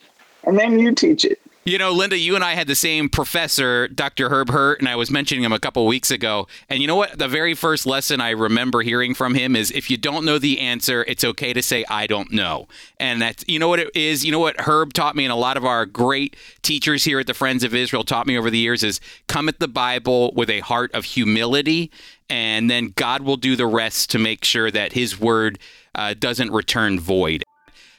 and 0.44 0.58
then 0.58 0.78
you 0.78 0.94
teach 0.94 1.24
it. 1.24 1.40
You 1.68 1.76
know, 1.76 1.92
Linda, 1.92 2.16
you 2.16 2.34
and 2.34 2.42
I 2.42 2.54
had 2.54 2.66
the 2.66 2.74
same 2.74 3.10
professor, 3.10 3.88
Dr. 3.88 4.30
Herb 4.30 4.48
Hurt, 4.48 4.78
and 4.78 4.88
I 4.88 4.96
was 4.96 5.10
mentioning 5.10 5.44
him 5.44 5.52
a 5.52 5.58
couple 5.58 5.86
weeks 5.86 6.10
ago. 6.10 6.48
And 6.70 6.80
you 6.80 6.86
know 6.86 6.96
what? 6.96 7.18
The 7.18 7.28
very 7.28 7.52
first 7.52 7.84
lesson 7.84 8.22
I 8.22 8.30
remember 8.30 8.80
hearing 8.80 9.12
from 9.12 9.34
him 9.34 9.54
is 9.54 9.70
if 9.72 9.90
you 9.90 9.98
don't 9.98 10.24
know 10.24 10.38
the 10.38 10.60
answer, 10.60 11.04
it's 11.06 11.24
okay 11.24 11.52
to 11.52 11.62
say, 11.62 11.84
I 11.90 12.06
don't 12.06 12.32
know. 12.32 12.68
And 12.98 13.20
that's, 13.20 13.44
you 13.46 13.58
know 13.58 13.68
what 13.68 13.80
it 13.80 13.94
is? 13.94 14.24
You 14.24 14.32
know 14.32 14.38
what 14.38 14.58
Herb 14.62 14.94
taught 14.94 15.14
me, 15.14 15.26
and 15.26 15.32
a 15.32 15.36
lot 15.36 15.58
of 15.58 15.66
our 15.66 15.84
great 15.84 16.36
teachers 16.62 17.04
here 17.04 17.20
at 17.20 17.26
the 17.26 17.34
Friends 17.34 17.62
of 17.62 17.74
Israel 17.74 18.02
taught 18.02 18.26
me 18.26 18.38
over 18.38 18.48
the 18.48 18.56
years 18.56 18.82
is 18.82 18.98
come 19.26 19.46
at 19.46 19.58
the 19.58 19.68
Bible 19.68 20.32
with 20.34 20.48
a 20.48 20.60
heart 20.60 20.90
of 20.94 21.04
humility, 21.04 21.90
and 22.30 22.70
then 22.70 22.92
God 22.94 23.23
will 23.23 23.37
do 23.37 23.56
the 23.56 23.66
rest 23.66 24.11
to 24.11 24.18
make 24.18 24.44
sure 24.44 24.70
that 24.70 24.92
his 24.92 25.18
word 25.18 25.58
uh, 25.94 26.14
doesn't 26.18 26.50
return 26.52 27.00
void. 27.00 27.44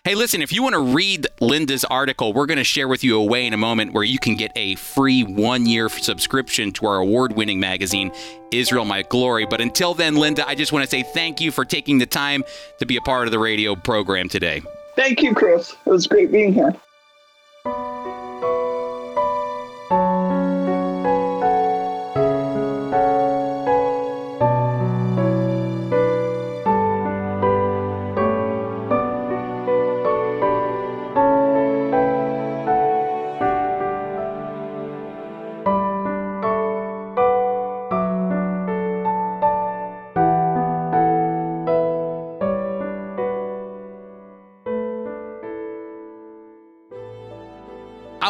Hey, 0.06 0.16
listen, 0.16 0.42
if 0.42 0.54
you 0.54 0.64
want 0.64 0.76
to 0.76 0.80
read 0.96 1.28
Linda's 1.42 1.84
article, 1.84 2.32
we're 2.32 2.46
going 2.46 2.58
to 2.58 2.64
share 2.64 2.88
with 2.88 3.04
you 3.04 3.20
a 3.20 3.24
way 3.24 3.46
in 3.46 3.54
a 3.54 3.58
moment 3.58 3.92
where 3.92 4.04
you 4.04 4.18
can 4.18 4.36
get 4.36 4.52
a 4.56 4.76
free 4.76 5.24
one 5.24 5.66
year 5.66 5.90
subscription 5.90 6.72
to 6.74 6.86
our 6.86 6.98
award 6.98 7.36
winning 7.36 7.60
magazine, 7.60 8.12
Israel 8.50 8.86
My 8.86 9.02
Glory. 9.02 9.46
But 9.46 9.60
until 9.60 9.94
then, 9.94 10.16
Linda, 10.16 10.48
I 10.48 10.56
just 10.56 10.72
want 10.72 10.86
to 10.86 10.90
say 10.90 11.04
thank 11.04 11.42
you 11.42 11.52
for 11.52 11.66
taking 11.66 11.98
the 11.98 12.06
time 12.06 12.46
to 12.80 12.86
be 12.86 12.96
a 12.96 13.02
part 13.02 13.28
of 13.28 13.32
the 13.32 13.40
radio 13.40 13.76
program 13.76 14.30
today. 14.30 14.62
Thank 14.96 15.22
you, 15.22 15.36
Chris. 15.36 15.76
It 15.86 15.90
was 15.90 16.08
great 16.08 16.32
being 16.32 16.54
here. 16.54 16.74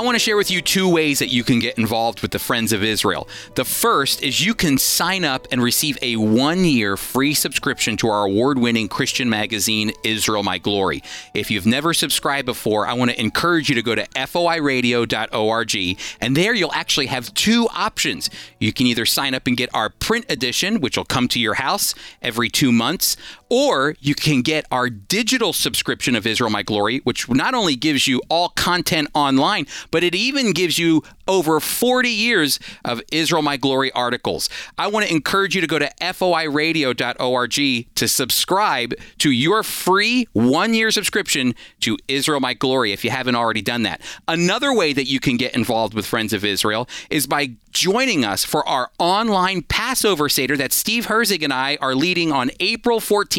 Want 0.10 0.16
to 0.16 0.20
share 0.26 0.38
with 0.38 0.50
you 0.50 0.60
two 0.60 0.90
ways 0.90 1.20
that 1.20 1.28
you 1.28 1.44
can 1.44 1.60
get 1.60 1.78
involved 1.78 2.24
with 2.24 2.32
the 2.32 2.40
Friends 2.40 2.74
of 2.74 2.84
Israel. 2.84 3.28
The 3.54 3.64
first 3.64 4.24
is 4.24 4.44
you 4.44 4.56
can 4.56 4.80
sign 4.80 5.24
up 5.24 5.48
and 5.52 5.62
receive 5.62 6.00
a 6.02 6.16
one 6.16 6.66
year 6.66 6.98
free 6.98 7.36
subscription 7.36 7.96
to 7.98 8.08
our 8.10 8.26
award 8.26 8.58
winning 8.58 8.88
Christian 8.88 9.30
magazine, 9.30 9.92
Israel 10.04 10.42
My 10.42 10.58
Glory. 10.58 11.04
If 11.36 11.52
you've 11.52 11.68
never 11.68 11.94
subscribed 11.94 12.48
before, 12.48 12.88
I 12.88 12.94
want 12.94 13.12
to 13.12 13.22
encourage 13.22 13.70
you 13.70 13.76
to 13.76 13.84
go 13.84 13.94
to 13.94 14.04
foiradio.org, 14.16 15.98
and 16.20 16.36
there 16.36 16.56
you'll 16.56 16.74
actually 16.74 17.06
have 17.06 17.32
two 17.36 17.68
options. 17.76 18.32
You 18.58 18.74
can 18.74 18.88
either 18.88 19.06
sign 19.06 19.36
up 19.36 19.46
and 19.46 19.56
get 19.56 19.70
our 19.76 19.92
print 19.92 20.26
edition, 20.28 20.82
which 20.82 20.98
will 20.98 21.06
come 21.06 21.28
to 21.28 21.40
your 21.40 21.54
house 21.54 21.94
every 22.20 22.50
two 22.50 22.72
months, 22.72 23.16
or 23.50 23.96
you 24.00 24.14
can 24.14 24.42
get 24.42 24.66
our 24.72 24.90
digital 24.90 25.54
subscription 25.54 26.16
of 26.16 26.28
Israel 26.28 26.50
My 26.50 26.64
Glory, 26.64 27.00
which 27.00 27.28
not 27.30 27.54
only 27.54 27.76
gives 27.76 28.08
you 28.08 28.22
all 28.30 28.50
content 28.50 29.10
online, 29.14 29.66
but 29.92 30.04
it 30.04 30.14
even 30.14 30.52
gives 30.52 30.78
you 30.78 31.04
over 31.28 31.60
40 31.60 32.10
years 32.10 32.60
of 32.86 33.02
Israel 33.12 33.42
My 33.42 33.58
Glory 33.58 33.92
articles. 33.94 34.50
I 34.78 34.88
want 34.88 35.08
to 35.08 35.12
encourage 35.12 35.56
you 35.56 35.62
to 35.62 35.68
go 35.68 35.80
to 35.80 35.90
foiradio.org 36.00 37.50
to 37.96 38.08
subscribe 38.08 38.94
to 39.20 39.32
your 39.32 39.64
free 39.64 40.28
one 40.34 40.74
year 40.74 40.92
subscription 40.92 41.56
to 41.82 41.98
Israel 42.08 42.40
My 42.40 42.54
Glory 42.54 42.92
if 42.92 43.04
you 43.04 43.10
haven't 43.10 43.36
already 43.36 43.62
done 43.62 43.84
that. 43.84 44.02
Another 44.28 44.74
way 44.74 44.94
that 44.94 45.06
you 45.06 45.20
can 45.20 45.38
get 45.38 45.56
involved 45.56 45.94
with 45.94 46.06
Friends 46.06 46.34
of 46.34 46.46
Israel 46.46 46.88
is 47.10 47.26
by 47.28 47.52
joining 47.72 48.26
us 48.26 48.44
for 48.44 48.68
our 48.68 48.90
online 48.98 49.62
Passover 49.62 50.28
Seder 50.28 50.58
that 50.58 50.74
Steve 50.74 51.06
Herzig 51.06 51.44
and 51.44 51.54
I 51.54 51.78
are 51.82 51.94
leading 51.96 52.32
on 52.32 52.50
April 52.60 53.00
14th 53.00 53.39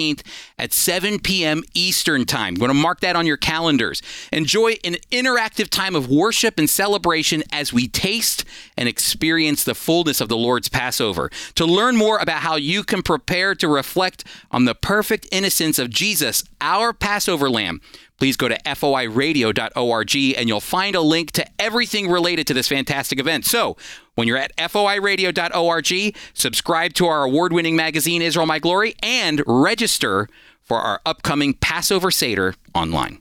at 0.58 0.72
7 0.72 1.20
p.m. 1.20 1.62
Eastern 1.74 2.24
Time. 2.24 2.54
We're 2.54 2.66
going 2.66 2.76
to 2.76 2.82
mark 2.82 3.00
that 3.00 3.16
on 3.16 3.26
your 3.26 3.36
calendars. 3.36 4.02
Enjoy 4.32 4.76
an 4.84 4.96
interactive 5.10 5.68
time 5.68 5.94
of 5.94 6.10
worship 6.10 6.58
and 6.58 6.68
celebration 6.68 7.42
as 7.52 7.72
we 7.72 7.88
taste 7.88 8.44
and 8.76 8.88
experience 8.88 9.64
the 9.64 9.74
fullness 9.74 10.20
of 10.20 10.28
the 10.28 10.36
Lord's 10.36 10.68
Passover. 10.68 11.30
To 11.56 11.64
learn 11.64 11.96
more 11.96 12.18
about 12.18 12.40
how 12.40 12.56
you 12.56 12.82
can 12.82 13.02
prepare 13.02 13.54
to 13.56 13.68
reflect 13.68 14.24
on 14.50 14.64
the 14.64 14.74
perfect 14.74 15.26
innocence 15.30 15.78
of 15.78 15.90
Jesus, 15.90 16.44
our 16.60 16.92
Passover 16.92 17.50
lamb, 17.50 17.80
please 18.20 18.36
go 18.36 18.46
to 18.48 18.56
foiradio.org 18.64 20.16
and 20.36 20.48
you'll 20.48 20.60
find 20.60 20.94
a 20.94 21.00
link 21.00 21.32
to 21.32 21.46
everything 21.58 22.08
related 22.08 22.46
to 22.46 22.54
this 22.54 22.68
fantastic 22.68 23.18
event. 23.18 23.46
So, 23.46 23.76
when 24.14 24.28
you're 24.28 24.36
at 24.36 24.54
foiradio.org, 24.56 26.16
subscribe 26.34 26.92
to 26.94 27.06
our 27.06 27.24
award 27.24 27.52
winning 27.52 27.74
magazine, 27.74 28.22
Israel 28.22 28.46
My 28.46 28.58
Glory, 28.58 28.94
and 29.02 29.42
register 29.46 30.28
for 30.60 30.78
our 30.78 31.00
upcoming 31.04 31.54
Passover 31.54 32.10
Seder 32.10 32.54
online. 32.74 33.20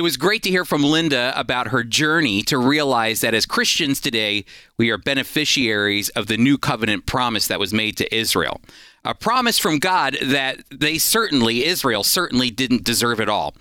It 0.00 0.02
was 0.02 0.16
great 0.16 0.42
to 0.44 0.48
hear 0.48 0.64
from 0.64 0.82
Linda 0.82 1.30
about 1.36 1.68
her 1.68 1.84
journey 1.84 2.40
to 2.44 2.56
realize 2.56 3.20
that 3.20 3.34
as 3.34 3.44
Christians 3.44 4.00
today, 4.00 4.46
we 4.78 4.88
are 4.88 4.96
beneficiaries 4.96 6.08
of 6.16 6.26
the 6.26 6.38
new 6.38 6.56
covenant 6.56 7.04
promise 7.04 7.48
that 7.48 7.60
was 7.60 7.74
made 7.74 7.98
to 7.98 8.16
Israel. 8.16 8.62
a 9.04 9.14
promise 9.14 9.58
from 9.58 9.78
God 9.78 10.16
that 10.22 10.64
they 10.70 10.96
certainly, 10.96 11.66
Israel 11.66 12.02
certainly 12.02 12.50
didn't 12.50 12.82
deserve 12.82 13.20
at 13.20 13.28
all. 13.28 13.54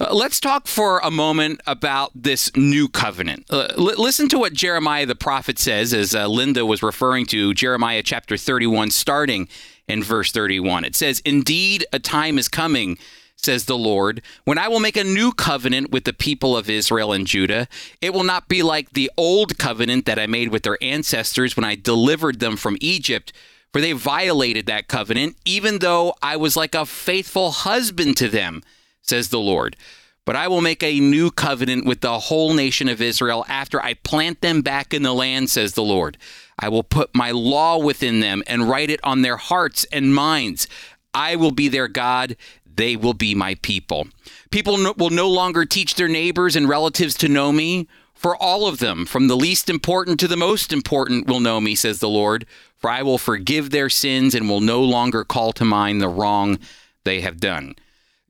Uh, 0.00 0.12
let's 0.12 0.40
talk 0.40 0.66
for 0.66 0.98
a 0.98 1.12
moment 1.12 1.60
about 1.64 2.10
this 2.12 2.50
new 2.56 2.88
covenant. 2.88 3.46
Uh, 3.48 3.68
l- 3.78 3.94
listen 3.96 4.28
to 4.30 4.38
what 4.40 4.52
Jeremiah 4.52 5.06
the 5.06 5.14
prophet 5.14 5.60
says, 5.60 5.94
as 5.94 6.12
uh, 6.12 6.26
Linda 6.26 6.66
was 6.66 6.82
referring 6.82 7.24
to 7.26 7.54
Jeremiah 7.54 8.02
chapter 8.02 8.36
31, 8.36 8.90
starting 8.90 9.46
in 9.86 10.02
verse 10.02 10.32
31. 10.32 10.84
It 10.84 10.96
says, 10.96 11.22
Indeed, 11.24 11.86
a 11.92 12.00
time 12.00 12.36
is 12.36 12.48
coming 12.48 12.98
says 13.36 13.64
the 13.64 13.76
Lord, 13.76 14.22
when 14.44 14.58
I 14.58 14.68
will 14.68 14.80
make 14.80 14.96
a 14.96 15.04
new 15.04 15.32
covenant 15.32 15.90
with 15.90 16.04
the 16.04 16.12
people 16.12 16.56
of 16.56 16.70
Israel 16.70 17.12
and 17.12 17.26
Judah. 17.26 17.68
It 18.00 18.14
will 18.14 18.24
not 18.24 18.48
be 18.48 18.62
like 18.62 18.90
the 18.90 19.10
old 19.16 19.58
covenant 19.58 20.06
that 20.06 20.18
I 20.18 20.26
made 20.26 20.48
with 20.48 20.62
their 20.62 20.78
ancestors 20.82 21.56
when 21.56 21.64
I 21.64 21.74
delivered 21.74 22.40
them 22.40 22.56
from 22.56 22.78
Egypt, 22.80 23.32
for 23.72 23.80
they 23.80 23.92
violated 23.92 24.66
that 24.66 24.88
covenant, 24.88 25.36
even 25.44 25.80
though 25.80 26.14
I 26.22 26.36
was 26.36 26.56
like 26.56 26.74
a 26.74 26.86
faithful 26.86 27.50
husband 27.50 28.16
to 28.18 28.28
them, 28.28 28.62
says 29.02 29.28
the 29.28 29.40
Lord. 29.40 29.76
But 30.24 30.36
I 30.36 30.48
will 30.48 30.62
make 30.62 30.82
a 30.82 31.00
new 31.00 31.30
covenant 31.30 31.84
with 31.84 32.00
the 32.00 32.18
whole 32.18 32.54
nation 32.54 32.88
of 32.88 33.02
Israel 33.02 33.44
after 33.46 33.82
I 33.82 33.94
plant 33.94 34.40
them 34.40 34.62
back 34.62 34.94
in 34.94 35.02
the 35.02 35.12
land, 35.12 35.50
says 35.50 35.74
the 35.74 35.82
Lord. 35.82 36.16
I 36.58 36.70
will 36.70 36.82
put 36.82 37.14
my 37.14 37.30
law 37.30 37.76
within 37.76 38.20
them 38.20 38.42
and 38.46 38.68
write 38.68 38.88
it 38.88 39.00
on 39.04 39.20
their 39.20 39.36
hearts 39.36 39.84
and 39.92 40.14
minds. 40.14 40.66
I 41.12 41.36
will 41.36 41.50
be 41.50 41.68
their 41.68 41.88
God, 41.88 42.36
they 42.76 42.96
will 42.96 43.14
be 43.14 43.34
my 43.34 43.54
people. 43.56 44.08
People 44.50 44.78
no, 44.78 44.94
will 44.96 45.10
no 45.10 45.28
longer 45.28 45.64
teach 45.64 45.94
their 45.94 46.08
neighbors 46.08 46.56
and 46.56 46.68
relatives 46.68 47.14
to 47.18 47.28
know 47.28 47.52
me. 47.52 47.88
For 48.14 48.36
all 48.36 48.66
of 48.66 48.78
them, 48.78 49.04
from 49.04 49.28
the 49.28 49.36
least 49.36 49.68
important 49.68 50.18
to 50.20 50.28
the 50.28 50.36
most 50.36 50.72
important, 50.72 51.26
will 51.26 51.40
know 51.40 51.60
me, 51.60 51.74
says 51.74 51.98
the 51.98 52.08
Lord. 52.08 52.46
For 52.76 52.88
I 52.88 53.02
will 53.02 53.18
forgive 53.18 53.70
their 53.70 53.90
sins 53.90 54.34
and 54.34 54.48
will 54.48 54.60
no 54.60 54.82
longer 54.82 55.24
call 55.24 55.52
to 55.54 55.64
mind 55.64 56.00
the 56.00 56.08
wrong 56.08 56.58
they 57.04 57.20
have 57.20 57.40
done. 57.40 57.74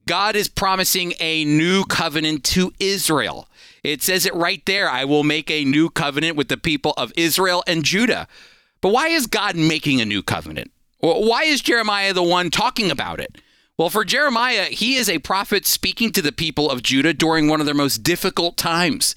God 0.06 0.36
is 0.36 0.48
promising 0.48 1.14
a 1.20 1.44
new 1.44 1.84
covenant 1.84 2.44
to 2.44 2.72
Israel. 2.78 3.48
It 3.82 4.02
says 4.02 4.26
it 4.26 4.34
right 4.34 4.64
there 4.66 4.88
I 4.88 5.04
will 5.04 5.22
make 5.22 5.50
a 5.50 5.64
new 5.64 5.90
covenant 5.90 6.36
with 6.36 6.48
the 6.48 6.56
people 6.56 6.94
of 6.96 7.12
Israel 7.16 7.62
and 7.66 7.84
Judah. 7.84 8.26
But 8.80 8.90
why 8.90 9.08
is 9.08 9.26
God 9.26 9.56
making 9.56 10.00
a 10.00 10.04
new 10.04 10.22
covenant? 10.22 10.70
Why 11.00 11.44
is 11.44 11.60
Jeremiah 11.60 12.12
the 12.12 12.22
one 12.22 12.50
talking 12.50 12.90
about 12.90 13.20
it? 13.20 13.40
Well, 13.76 13.90
for 13.90 14.04
Jeremiah, 14.04 14.66
he 14.66 14.94
is 14.94 15.08
a 15.08 15.18
prophet 15.18 15.66
speaking 15.66 16.12
to 16.12 16.22
the 16.22 16.30
people 16.30 16.70
of 16.70 16.84
Judah 16.84 17.12
during 17.12 17.48
one 17.48 17.58
of 17.58 17.66
their 17.66 17.74
most 17.74 18.04
difficult 18.04 18.56
times. 18.56 19.16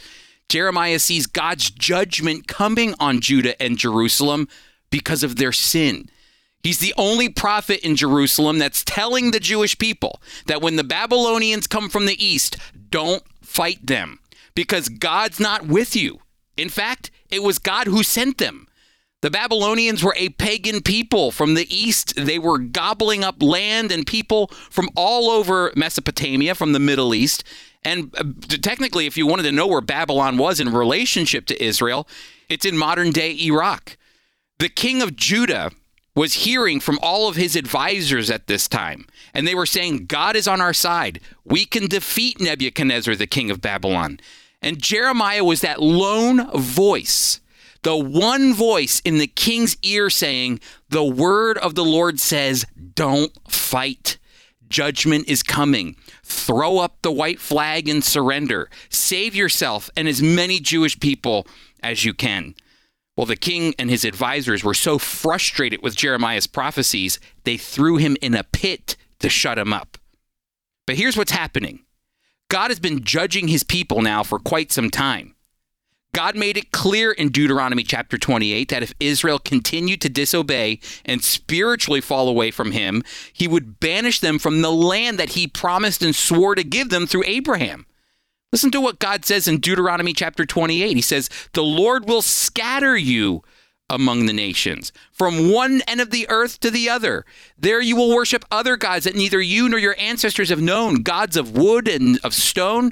Jeremiah 0.49 0.97
sees 0.97 1.27
God's 1.27 1.69
judgment 1.69 2.47
coming 2.47 2.95
on 2.99 3.21
Judah 3.21 3.61
and 3.61 3.77
Jerusalem 3.77 4.47
because 4.89 5.21
of 5.21 5.35
their 5.35 5.51
sin. 5.51 6.09
He's 6.63 6.79
the 6.79 6.95
only 6.97 7.29
prophet 7.29 7.85
in 7.85 7.95
Jerusalem 7.95 8.57
that's 8.57 8.83
telling 8.83 9.29
the 9.29 9.39
Jewish 9.39 9.77
people 9.77 10.21
that 10.47 10.61
when 10.61 10.75
the 10.75 10.83
Babylonians 10.83 11.67
come 11.67 11.87
from 11.87 12.07
the 12.07 12.25
east, 12.25 12.57
don't 12.89 13.23
fight 13.43 13.85
them 13.85 14.17
because 14.55 14.89
God's 14.89 15.39
not 15.39 15.67
with 15.67 15.95
you. 15.95 16.21
In 16.57 16.69
fact, 16.69 17.11
it 17.29 17.43
was 17.43 17.59
God 17.59 17.85
who 17.85 18.01
sent 18.01 18.39
them. 18.39 18.66
The 19.21 19.31
Babylonians 19.31 20.03
were 20.03 20.13
a 20.15 20.29
pagan 20.29 20.81
people 20.81 21.31
from 21.31 21.55
the 21.55 21.67
east. 21.75 22.13
They 22.15 22.37
were 22.37 22.59
gobbling 22.59 23.23
up 23.23 23.41
land 23.41 23.91
and 23.91 24.05
people 24.05 24.47
from 24.69 24.89
all 24.95 25.31
over 25.31 25.71
Mesopotamia, 25.75 26.53
from 26.53 26.73
the 26.73 26.79
Middle 26.79 27.15
East. 27.15 27.43
And 27.83 28.13
uh, 28.15 28.23
technically, 28.61 29.07
if 29.07 29.17
you 29.17 29.25
wanted 29.25 29.43
to 29.43 29.51
know 29.51 29.65
where 29.65 29.81
Babylon 29.81 30.37
was 30.37 30.59
in 30.59 30.71
relationship 30.71 31.47
to 31.47 31.63
Israel, 31.63 32.07
it's 32.47 32.65
in 32.65 32.77
modern 32.77 33.11
day 33.11 33.35
Iraq. 33.41 33.97
The 34.59 34.69
king 34.69 35.01
of 35.01 35.15
Judah 35.15 35.71
was 36.13 36.33
hearing 36.33 36.79
from 36.79 36.99
all 37.01 37.27
of 37.27 37.35
his 37.35 37.55
advisors 37.55 38.29
at 38.29 38.47
this 38.47 38.67
time, 38.67 39.07
and 39.33 39.47
they 39.47 39.53
were 39.55 39.67
saying, 39.67 40.05
God 40.05 40.35
is 40.35 40.47
on 40.47 40.61
our 40.61 40.73
side. 40.73 41.21
We 41.43 41.65
can 41.65 41.87
defeat 41.87 42.39
Nebuchadnezzar, 42.41 43.15
the 43.15 43.27
king 43.27 43.49
of 43.51 43.61
Babylon. 43.61 44.19
And 44.61 44.81
Jeremiah 44.81 45.43
was 45.43 45.61
that 45.61 45.81
lone 45.81 46.49
voice 46.51 47.39
the 47.83 47.97
one 47.97 48.53
voice 48.53 49.01
in 49.01 49.17
the 49.17 49.27
king's 49.27 49.77
ear 49.83 50.09
saying, 50.09 50.59
The 50.89 51.03
word 51.03 51.57
of 51.57 51.75
the 51.75 51.85
Lord 51.85 52.19
says, 52.19 52.65
Don't 52.95 53.31
fight. 53.49 54.17
Judgment 54.69 55.27
is 55.29 55.43
coming. 55.43 55.95
Throw 56.23 56.79
up 56.79 57.01
the 57.01 57.11
white 57.11 57.39
flag 57.39 57.87
and 57.87 58.03
surrender. 58.03 58.69
Save 58.89 59.35
yourself 59.35 59.89
and 59.95 60.07
as 60.07 60.21
many 60.21 60.59
Jewish 60.59 60.99
people 60.99 61.47
as 61.81 62.03
you 62.03 62.13
can. 62.13 62.53
Well, 63.15 63.25
the 63.25 63.35
king 63.35 63.73
and 63.79 63.89
his 63.89 64.05
advisors 64.05 64.63
were 64.63 64.75
so 64.75 64.99
frustrated 64.99 65.81
with 65.81 65.95
Jeremiah's 65.95 66.47
prophecies, 66.47 67.19
they 67.45 67.57
threw 67.57 67.97
him 67.97 68.15
in 68.21 68.35
a 68.35 68.43
pit 68.43 68.95
to 69.19 69.29
shut 69.29 69.57
him 69.57 69.73
up. 69.73 69.97
But 70.85 70.97
here's 70.97 71.17
what's 71.17 71.31
happening 71.31 71.79
God 72.49 72.69
has 72.69 72.79
been 72.79 73.03
judging 73.03 73.47
his 73.47 73.63
people 73.63 74.01
now 74.01 74.23
for 74.23 74.37
quite 74.37 74.71
some 74.71 74.89
time. 74.89 75.35
God 76.17 76.35
made 76.35 76.57
it 76.57 76.71
clear 76.71 77.11
in 77.11 77.29
Deuteronomy 77.29 77.83
chapter 77.83 78.17
28 78.17 78.69
that 78.69 78.81
if 78.81 78.91
Israel 78.99 79.37
continued 79.37 80.01
to 80.01 80.09
disobey 80.09 80.79
and 81.05 81.23
spiritually 81.23 82.01
fall 82.01 82.27
away 82.27 82.49
from 82.49 82.71
him, 82.71 83.03
he 83.31 83.47
would 83.47 83.79
banish 83.79 84.19
them 84.19 84.39
from 84.39 84.63
the 84.63 84.71
land 84.71 85.19
that 85.19 85.33
he 85.33 85.45
promised 85.45 86.01
and 86.01 86.15
swore 86.15 86.55
to 86.55 86.63
give 86.63 86.89
them 86.89 87.05
through 87.05 87.23
Abraham. 87.27 87.85
Listen 88.51 88.71
to 88.71 88.81
what 88.81 88.97
God 88.97 89.25
says 89.25 89.47
in 89.47 89.59
Deuteronomy 89.59 90.11
chapter 90.11 90.43
28. 90.43 90.95
He 90.95 91.03
says, 91.03 91.29
The 91.53 91.61
Lord 91.61 92.09
will 92.09 92.23
scatter 92.23 92.97
you 92.97 93.43
among 93.87 94.25
the 94.25 94.33
nations, 94.33 94.91
from 95.11 95.51
one 95.51 95.83
end 95.87 96.01
of 96.01 96.09
the 96.09 96.27
earth 96.29 96.59
to 96.61 96.71
the 96.71 96.89
other. 96.89 97.25
There 97.59 97.79
you 97.79 97.95
will 97.95 98.15
worship 98.15 98.43
other 98.49 98.75
gods 98.75 99.05
that 99.05 99.15
neither 99.15 99.39
you 99.39 99.69
nor 99.69 99.77
your 99.77 99.95
ancestors 99.99 100.49
have 100.49 100.61
known, 100.61 101.03
gods 101.03 101.37
of 101.37 101.55
wood 101.55 101.87
and 101.87 102.19
of 102.23 102.33
stone. 102.33 102.91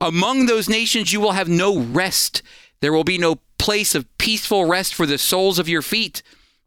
Among 0.00 0.46
those 0.46 0.68
nations 0.68 1.12
you 1.12 1.20
will 1.20 1.32
have 1.32 1.48
no 1.48 1.78
rest 1.78 2.42
there 2.84 2.92
will 2.92 3.02
be 3.02 3.16
no 3.16 3.38
place 3.56 3.94
of 3.94 4.18
peaceful 4.18 4.66
rest 4.66 4.94
for 4.94 5.06
the 5.06 5.16
soles 5.16 5.58
of 5.58 5.70
your 5.70 5.80
feet, 5.80 6.22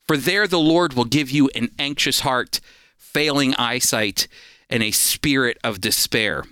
for 0.08 0.18
there 0.18 0.48
the 0.48 0.58
Lord 0.58 0.94
will 0.94 1.06
give 1.06 1.30
you 1.30 1.48
an 1.54 1.70
anxious 1.78 2.22
heart, 2.22 2.60
failing 2.98 3.54
eyesight, 3.54 4.28
and 4.68 4.82
a 4.82 4.90
spirit 4.90 5.60
of 5.64 5.80
despair. 5.80 6.44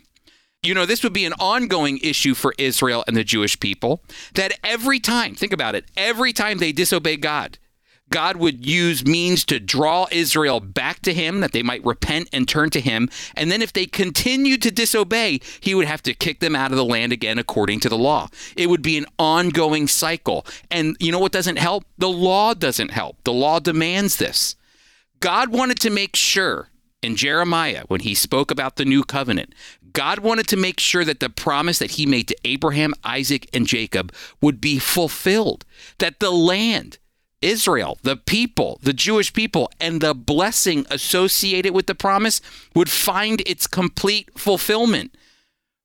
You 0.62 0.76
know, 0.76 0.86
this 0.86 1.02
would 1.02 1.14
be 1.14 1.26
an 1.26 1.34
ongoing 1.40 1.98
issue 2.04 2.36
for 2.36 2.54
Israel 2.60 3.04
and 3.08 3.18
the 3.18 3.24
Jewish 3.24 3.60
people 3.60 4.04
that 4.36 4.52
every 4.64 5.00
time, 5.00 5.34
think 5.34 5.52
about 5.52 5.74
it, 5.74 5.86
every 5.98 6.32
time 6.32 6.60
they 6.60 6.72
disobey 6.72 7.18
God, 7.18 7.58
God 8.10 8.38
would 8.38 8.66
use 8.66 9.06
means 9.06 9.44
to 9.46 9.60
draw 9.60 10.08
Israel 10.12 10.60
back 10.60 11.02
to 11.02 11.14
him, 11.14 11.40
that 11.40 11.52
they 11.52 11.64
might 11.64 11.86
repent 11.86 12.30
and 12.32 12.48
turn 12.48 12.70
to 12.72 12.80
him. 12.80 13.10
And 13.36 13.52
then 13.52 13.62
if 13.62 13.74
they 13.74 13.86
continued 13.86 14.62
to 14.62 14.72
disobey, 14.72 15.40
he 15.60 15.74
would 15.74 15.88
have 15.88 16.04
to 16.04 16.14
kick 16.14 16.40
them 16.40 16.56
out 16.56 16.72
of 16.72 16.78
the 16.78 16.86
land 16.86 17.12
again 17.12 17.40
according 17.40 17.80
to 17.82 17.90
the 17.90 17.98
law. 17.98 18.30
It 18.56 18.70
would 18.70 18.82
be 18.82 18.98
an 18.98 19.08
ongoing 19.18 19.88
cycle. 19.88 20.46
And 20.70 20.96
you 21.00 21.12
know 21.12 21.20
what 21.20 21.32
doesn't 21.32 21.58
help? 21.58 21.84
The 21.98 22.10
law 22.10 22.54
doesn't 22.54 22.92
help. 22.92 23.18
The 23.24 23.34
law 23.34 23.60
demands 23.60 24.18
this. 24.18 24.56
God 25.20 25.52
wanted 25.52 25.80
to 25.82 25.90
make 25.90 26.16
sure 26.16 26.70
in 27.02 27.16
Jeremiah, 27.16 27.84
when 27.88 28.02
he 28.02 28.16
spoke 28.16 28.50
about 28.50 28.78
the 28.78 28.86
new 28.86 29.04
covenant, 29.04 29.54
God 29.94 30.20
wanted 30.20 30.48
to 30.50 30.58
make 30.58 30.80
sure 30.80 31.06
that 31.06 31.20
the 31.20 31.30
promise 31.30 31.80
that 31.80 31.92
he 31.92 32.06
made 32.06 32.28
to 32.28 32.36
Abraham, 32.44 32.94
Isaac, 33.04 33.48
and 33.54 33.68
Jacob 33.68 34.12
would 34.42 34.60
be 34.60 34.80
fulfilled, 34.80 35.66
that 36.00 36.20
the 36.20 36.32
land, 36.32 36.98
Israel, 37.42 37.98
the 38.02 38.18
people, 38.18 38.80
the 38.82 38.94
Jewish 38.94 39.34
people, 39.34 39.72
and 39.80 40.02
the 40.02 40.14
blessing 40.14 40.86
associated 40.90 41.74
with 41.74 41.88
the 41.88 41.96
promise 41.96 42.42
would 42.74 42.90
find 42.90 43.42
its 43.46 43.68
complete 43.68 44.30
fulfillment. 44.38 45.16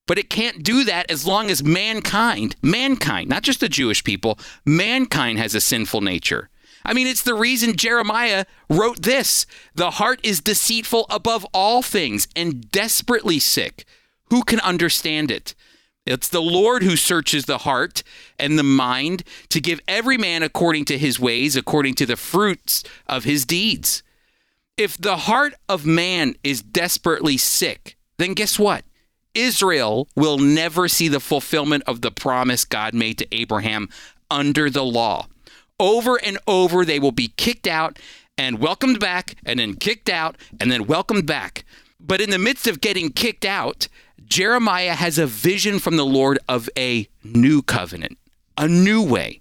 But 0.06 0.18
it 0.18 0.30
can't 0.30 0.64
do 0.64 0.84
that 0.84 1.10
as 1.10 1.26
long 1.26 1.50
as 1.50 1.62
mankind, 1.62 2.56
mankind, 2.62 3.28
not 3.28 3.42
just 3.42 3.60
the 3.60 3.68
Jewish 3.68 4.02
people, 4.02 4.38
mankind 4.64 5.38
has 5.38 5.54
a 5.54 5.60
sinful 5.60 6.00
nature. 6.00 6.48
I 6.84 6.94
mean, 6.94 7.06
it's 7.06 7.22
the 7.22 7.34
reason 7.34 7.76
Jeremiah 7.76 8.46
wrote 8.68 9.02
this 9.02 9.46
The 9.74 9.92
heart 9.92 10.20
is 10.22 10.40
deceitful 10.40 11.06
above 11.10 11.46
all 11.52 11.82
things 11.82 12.26
and 12.34 12.70
desperately 12.70 13.38
sick. 13.38 13.84
Who 14.30 14.42
can 14.44 14.60
understand 14.60 15.30
it? 15.30 15.54
It's 16.10 16.28
the 16.28 16.42
Lord 16.42 16.82
who 16.82 16.96
searches 16.96 17.44
the 17.44 17.58
heart 17.58 18.02
and 18.36 18.58
the 18.58 18.64
mind 18.64 19.22
to 19.50 19.60
give 19.60 19.80
every 19.86 20.18
man 20.18 20.42
according 20.42 20.86
to 20.86 20.98
his 20.98 21.20
ways, 21.20 21.54
according 21.54 21.94
to 21.94 22.06
the 22.06 22.16
fruits 22.16 22.82
of 23.06 23.22
his 23.22 23.46
deeds. 23.46 24.02
If 24.76 24.98
the 24.98 25.18
heart 25.18 25.54
of 25.68 25.86
man 25.86 26.34
is 26.42 26.62
desperately 26.62 27.36
sick, 27.36 27.96
then 28.16 28.34
guess 28.34 28.58
what? 28.58 28.84
Israel 29.34 30.08
will 30.16 30.38
never 30.38 30.88
see 30.88 31.06
the 31.06 31.20
fulfillment 31.20 31.84
of 31.86 32.00
the 32.00 32.10
promise 32.10 32.64
God 32.64 32.92
made 32.92 33.18
to 33.18 33.32
Abraham 33.32 33.88
under 34.28 34.68
the 34.68 34.84
law. 34.84 35.28
Over 35.78 36.16
and 36.16 36.38
over, 36.48 36.84
they 36.84 36.98
will 36.98 37.12
be 37.12 37.32
kicked 37.36 37.68
out 37.68 38.00
and 38.36 38.58
welcomed 38.58 38.98
back, 38.98 39.36
and 39.44 39.60
then 39.60 39.74
kicked 39.74 40.08
out, 40.08 40.36
and 40.58 40.72
then 40.72 40.88
welcomed 40.88 41.26
back. 41.26 41.64
But 42.00 42.20
in 42.20 42.30
the 42.30 42.38
midst 42.38 42.66
of 42.66 42.80
getting 42.80 43.10
kicked 43.10 43.44
out, 43.44 43.86
Jeremiah 44.30 44.94
has 44.94 45.18
a 45.18 45.26
vision 45.26 45.80
from 45.80 45.96
the 45.96 46.06
Lord 46.06 46.38
of 46.48 46.70
a 46.78 47.08
new 47.24 47.62
covenant, 47.62 48.16
a 48.56 48.68
new 48.68 49.02
way, 49.02 49.40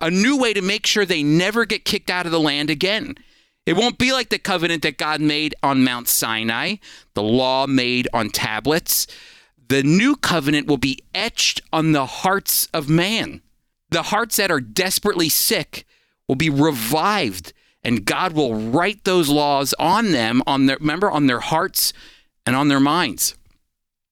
a 0.00 0.10
new 0.10 0.38
way 0.38 0.54
to 0.54 0.62
make 0.62 0.86
sure 0.86 1.04
they 1.04 1.22
never 1.22 1.66
get 1.66 1.84
kicked 1.84 2.08
out 2.08 2.24
of 2.24 2.32
the 2.32 2.40
land 2.40 2.70
again. 2.70 3.14
It 3.66 3.76
won't 3.76 3.98
be 3.98 4.10
like 4.10 4.30
the 4.30 4.38
covenant 4.38 4.82
that 4.84 4.96
God 4.96 5.20
made 5.20 5.54
on 5.62 5.84
Mount 5.84 6.08
Sinai, 6.08 6.76
the 7.12 7.22
law 7.22 7.66
made 7.66 8.08
on 8.14 8.30
tablets. 8.30 9.06
The 9.68 9.82
new 9.82 10.16
covenant 10.16 10.66
will 10.66 10.78
be 10.78 10.98
etched 11.14 11.60
on 11.70 11.92
the 11.92 12.06
hearts 12.06 12.68
of 12.72 12.88
man. 12.88 13.42
The 13.90 14.04
hearts 14.04 14.38
that 14.38 14.50
are 14.50 14.60
desperately 14.60 15.28
sick 15.28 15.84
will 16.26 16.36
be 16.36 16.48
revived, 16.48 17.52
and 17.84 18.06
God 18.06 18.32
will 18.32 18.54
write 18.54 19.04
those 19.04 19.28
laws 19.28 19.74
on 19.78 20.12
them, 20.12 20.42
on 20.46 20.64
their 20.64 20.78
remember, 20.80 21.10
on 21.10 21.26
their 21.26 21.40
hearts 21.40 21.92
and 22.46 22.56
on 22.56 22.68
their 22.68 22.80
minds. 22.80 23.36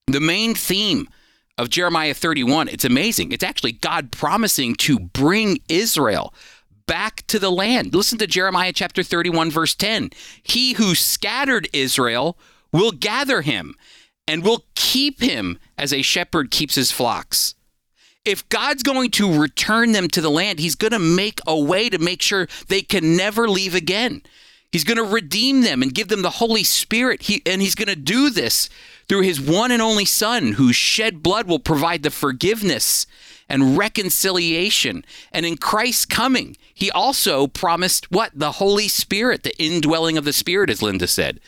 The 0.07 0.19
main 0.19 0.55
theme 0.55 1.07
of 1.57 1.69
Jeremiah 1.69 2.13
31, 2.13 2.67
it's 2.69 2.85
amazing. 2.85 3.31
It's 3.31 3.43
actually 3.43 3.73
God 3.73 4.11
promising 4.11 4.75
to 4.75 4.99
bring 4.99 5.59
Israel 5.69 6.33
back 6.87 7.25
to 7.27 7.39
the 7.39 7.51
land. 7.51 7.93
Listen 7.93 8.17
to 8.17 8.27
Jeremiah 8.27 8.73
chapter 8.73 9.03
31, 9.03 9.51
verse 9.51 9.75
10. 9.75 10.09
He 10.43 10.73
who 10.73 10.95
scattered 10.95 11.69
Israel 11.71 12.37
will 12.73 12.91
gather 12.91 13.41
him 13.41 13.75
and 14.27 14.43
will 14.43 14.65
keep 14.75 15.21
him 15.21 15.59
as 15.77 15.93
a 15.93 16.01
shepherd 16.01 16.51
keeps 16.51 16.75
his 16.75 16.91
flocks. 16.91 17.55
If 18.23 18.47
God's 18.49 18.83
going 18.83 19.11
to 19.11 19.39
return 19.39 19.93
them 19.93 20.07
to 20.09 20.21
the 20.21 20.29
land, 20.29 20.59
he's 20.59 20.75
going 20.75 20.91
to 20.91 20.99
make 20.99 21.39
a 21.47 21.59
way 21.59 21.89
to 21.89 21.97
make 21.97 22.21
sure 22.21 22.47
they 22.67 22.81
can 22.81 23.15
never 23.15 23.49
leave 23.49 23.73
again. 23.73 24.21
He's 24.71 24.83
going 24.83 24.97
to 24.97 25.03
redeem 25.03 25.61
them 25.61 25.81
and 25.81 25.93
give 25.93 26.07
them 26.07 26.21
the 26.21 26.29
Holy 26.29 26.63
Spirit. 26.63 27.23
He, 27.23 27.41
and 27.45 27.61
he's 27.61 27.75
going 27.75 27.89
to 27.89 27.95
do 27.95 28.29
this 28.29 28.69
through 29.07 29.21
his 29.21 29.41
one 29.41 29.71
and 29.71 29.81
only 29.81 30.05
Son, 30.05 30.53
whose 30.53 30.75
shed 30.75 31.21
blood 31.21 31.47
will 31.47 31.59
provide 31.59 32.03
the 32.03 32.09
forgiveness 32.09 33.05
and 33.49 33.77
reconciliation. 33.77 35.03
And 35.33 35.45
in 35.45 35.57
Christ's 35.57 36.05
coming, 36.05 36.55
he 36.73 36.89
also 36.89 37.47
promised 37.47 38.09
what? 38.11 38.31
The 38.33 38.53
Holy 38.53 38.87
Spirit, 38.87 39.43
the 39.43 39.61
indwelling 39.61 40.17
of 40.17 40.23
the 40.23 40.33
Spirit, 40.33 40.69
as 40.69 40.81
Linda 40.81 41.07
said. 41.07 41.41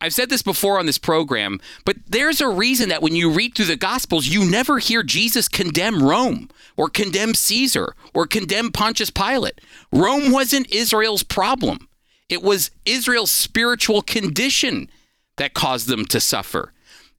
I've 0.00 0.14
said 0.14 0.28
this 0.28 0.42
before 0.42 0.78
on 0.78 0.86
this 0.86 0.98
program, 0.98 1.60
but 1.84 1.96
there's 2.06 2.40
a 2.40 2.48
reason 2.48 2.88
that 2.88 3.00
when 3.00 3.14
you 3.14 3.30
read 3.30 3.54
through 3.54 3.66
the 3.66 3.76
Gospels, 3.76 4.26
you 4.26 4.50
never 4.50 4.78
hear 4.78 5.02
Jesus 5.02 5.48
condemn 5.48 6.02
Rome 6.02 6.50
or 6.76 6.90
condemn 6.90 7.34
Caesar 7.34 7.94
or 8.12 8.26
condemn 8.26 8.72
Pontius 8.72 9.10
Pilate. 9.10 9.60
Rome 9.92 10.30
wasn't 10.30 10.70
Israel's 10.70 11.22
problem, 11.22 11.88
it 12.28 12.42
was 12.42 12.70
Israel's 12.84 13.30
spiritual 13.30 14.02
condition 14.02 14.88
that 15.36 15.54
caused 15.54 15.88
them 15.88 16.04
to 16.06 16.20
suffer. 16.20 16.72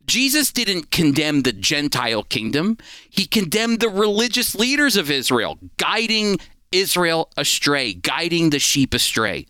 Jesus 0.05 0.51
didn't 0.51 0.91
condemn 0.91 1.41
the 1.41 1.53
Gentile 1.53 2.23
kingdom. 2.23 2.77
He 3.09 3.25
condemned 3.25 3.79
the 3.79 3.89
religious 3.89 4.55
leaders 4.55 4.95
of 4.97 5.09
Israel, 5.09 5.57
guiding 5.77 6.37
Israel 6.71 7.31
astray, 7.37 7.93
guiding 7.93 8.49
the 8.49 8.59
sheep 8.59 8.93
astray. 8.93 9.47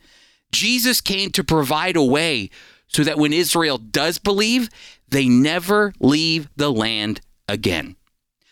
Jesus 0.52 1.02
came 1.02 1.32
to 1.32 1.44
provide 1.44 1.98
a 1.98 2.04
way 2.04 2.50
so 2.88 3.04
that 3.04 3.18
when 3.18 3.34
Israel 3.34 3.78
does 3.78 4.18
believe, 4.18 4.70
they 5.10 5.28
never 5.28 5.94
leave 6.00 6.48
the 6.56 6.72
land 6.72 7.22
again. 7.50 7.96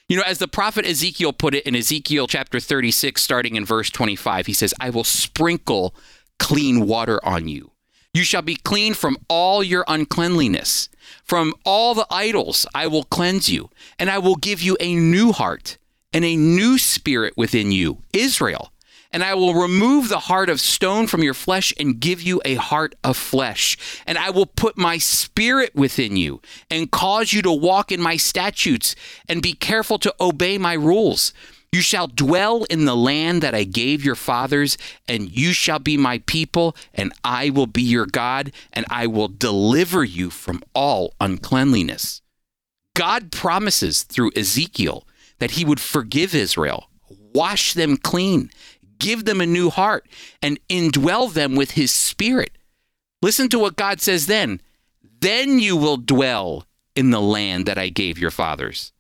You 0.10 0.18
know, 0.18 0.24
as 0.24 0.40
the 0.40 0.48
prophet 0.48 0.86
Ezekiel 0.86 1.32
put 1.32 1.56
it 1.56 1.66
in 1.66 1.76
Ezekiel 1.76 2.28
chapter 2.28 2.60
36, 2.60 3.22
starting 3.22 3.56
in 3.56 3.66
verse 3.66 3.90
25, 3.90 4.48
he 4.48 4.54
says, 4.54 4.74
I 4.80 4.90
will 4.90 5.06
sprinkle 5.06 5.96
clean 6.44 6.86
water 6.86 7.26
on 7.26 7.48
you. 7.48 7.72
You 8.14 8.26
shall 8.26 8.42
be 8.42 8.58
clean 8.58 8.94
from 8.94 9.18
all 9.30 9.64
your 9.64 9.86
uncleanliness. 9.88 10.90
From 11.24 11.54
all 11.64 11.96
the 11.96 12.06
idols 12.12 12.68
I 12.76 12.86
will 12.88 13.06
cleanse 13.06 13.48
you, 13.48 13.70
and 13.98 14.10
I 14.10 14.18
will 14.18 14.36
give 14.36 14.62
you 14.62 14.76
a 14.82 14.94
new 14.94 15.32
heart 15.32 15.78
and 16.12 16.26
a 16.26 16.36
new 16.36 16.78
spirit 16.78 17.34
within 17.38 17.72
you, 17.72 18.00
Israel. 18.12 18.74
And 19.10 19.24
I 19.24 19.36
will 19.36 19.54
remove 19.54 20.10
the 20.10 20.20
heart 20.20 20.50
of 20.50 20.60
stone 20.60 21.08
from 21.08 21.24
your 21.24 21.34
flesh 21.34 21.74
and 21.80 22.00
give 22.00 22.22
you 22.22 22.42
a 22.44 22.56
heart 22.56 22.94
of 23.06 23.16
flesh. 23.16 23.78
And 24.06 24.18
I 24.18 24.30
will 24.32 24.48
put 24.48 24.78
my 24.78 24.98
spirit 24.98 25.74
within 25.74 26.18
you 26.18 26.42
and 26.70 26.92
cause 26.92 27.32
you 27.32 27.42
to 27.44 27.52
walk 27.54 27.92
in 27.92 28.02
my 28.02 28.18
statutes 28.18 28.96
and 29.30 29.42
be 29.42 29.54
careful 29.54 29.98
to 30.00 30.14
obey 30.20 30.58
my 30.58 30.74
rules. 30.74 31.32
You 31.74 31.82
shall 31.82 32.06
dwell 32.06 32.66
in 32.66 32.86
the 32.86 32.96
land 32.96 33.42
that 33.42 33.56
I 33.56 33.64
gave 33.64 34.06
your 34.06 34.14
fathers, 34.14 34.78
and 35.08 35.36
you 35.36 35.54
shall 35.54 35.80
be 35.80 35.98
my 35.98 36.20
people, 36.28 36.76
and 36.94 37.12
I 37.24 37.50
will 37.50 37.66
be 37.66 37.82
your 37.82 38.06
God, 38.06 38.52
and 38.72 38.86
I 38.92 39.08
will 39.08 39.28
deliver 39.28 40.04
you 40.04 40.30
from 40.30 40.62
all 40.76 41.16
uncleanliness. 41.20 42.22
God 42.96 43.32
promises 43.32 44.04
through 44.04 44.34
Ezekiel 44.36 45.08
that 45.40 45.52
he 45.52 45.66
would 45.66 45.80
forgive 45.80 46.36
Israel, 46.36 46.92
wash 47.34 47.74
them 47.74 47.98
clean, 47.98 48.52
give 49.00 49.26
them 49.26 49.42
a 49.42 49.48
new 49.48 49.72
heart, 49.72 50.08
and 50.44 50.60
indwell 50.70 51.34
them 51.34 51.56
with 51.56 51.72
his 51.72 51.90
spirit. 51.90 52.52
Listen 53.24 53.50
to 53.50 53.58
what 53.58 53.78
God 53.78 54.00
says 54.00 54.28
then. 54.28 54.62
Then 55.22 55.58
you 55.58 55.76
will 55.76 55.98
dwell 55.98 56.68
in 56.96 57.10
the 57.10 57.22
land 57.22 57.66
that 57.66 57.80
I 57.80 57.90
gave 57.90 58.20
your 58.20 58.30
fathers. 58.30 58.94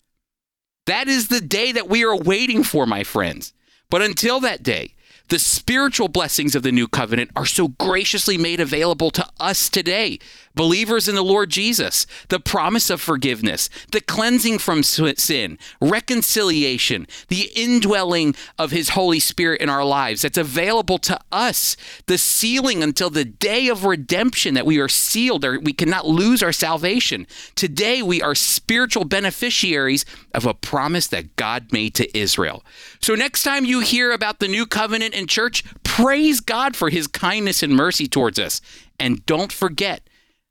That 0.85 1.07
is 1.07 1.27
the 1.27 1.41
day 1.41 1.71
that 1.71 1.89
we 1.89 2.03
are 2.03 2.15
waiting 2.15 2.63
for, 2.63 2.85
my 2.85 3.03
friends. 3.03 3.53
But 3.89 4.01
until 4.01 4.39
that 4.41 4.63
day, 4.63 4.95
the 5.29 5.39
spiritual 5.39 6.09
blessings 6.09 6.55
of 6.55 6.63
the 6.63 6.71
new 6.71 6.87
covenant 6.87 7.31
are 7.35 7.45
so 7.45 7.69
graciously 7.69 8.37
made 8.37 8.59
available 8.59 9.09
to 9.11 9.25
us 9.39 9.69
today, 9.69 10.19
believers 10.55 11.07
in 11.07 11.15
the 11.15 11.23
Lord 11.23 11.49
Jesus. 11.49 12.05
The 12.29 12.39
promise 12.39 12.89
of 12.89 13.01
forgiveness, 13.01 13.69
the 13.91 14.01
cleansing 14.01 14.59
from 14.59 14.83
sin, 14.83 15.57
reconciliation, 15.81 17.07
the 17.29 17.49
indwelling 17.55 18.35
of 18.59 18.71
His 18.71 18.89
Holy 18.89 19.19
Spirit 19.19 19.61
in 19.61 19.69
our 19.69 19.85
lives 19.85 20.23
that's 20.23 20.37
available 20.37 20.97
to 20.99 21.19
us, 21.31 21.77
the 22.07 22.17
sealing 22.17 22.83
until 22.83 23.09
the 23.09 23.25
day 23.25 23.67
of 23.67 23.85
redemption 23.85 24.53
that 24.55 24.65
we 24.65 24.79
are 24.79 24.89
sealed 24.89 25.45
or 25.45 25.59
we 25.59 25.73
cannot 25.73 26.05
lose 26.05 26.43
our 26.43 26.51
salvation. 26.51 27.25
Today, 27.55 28.01
we 28.01 28.21
are 28.21 28.35
spiritual 28.35 29.05
beneficiaries 29.05 30.05
of 30.33 30.45
a 30.45 30.53
promise 30.53 31.07
that 31.07 31.35
God 31.35 31.71
made 31.71 31.93
to 31.95 32.17
Israel. 32.17 32.63
So, 32.99 33.15
next 33.15 33.43
time 33.43 33.65
you 33.65 33.79
hear 33.79 34.11
about 34.11 34.39
the 34.39 34.47
new 34.47 34.65
covenant, 34.65 35.13
in 35.13 35.27
church, 35.27 35.63
praise 35.83 36.39
God 36.39 36.75
for 36.75 36.89
his 36.89 37.07
kindness 37.07 37.63
and 37.63 37.75
mercy 37.75 38.07
towards 38.07 38.39
us. 38.39 38.61
And 38.99 39.25
don't 39.25 39.51
forget 39.51 40.01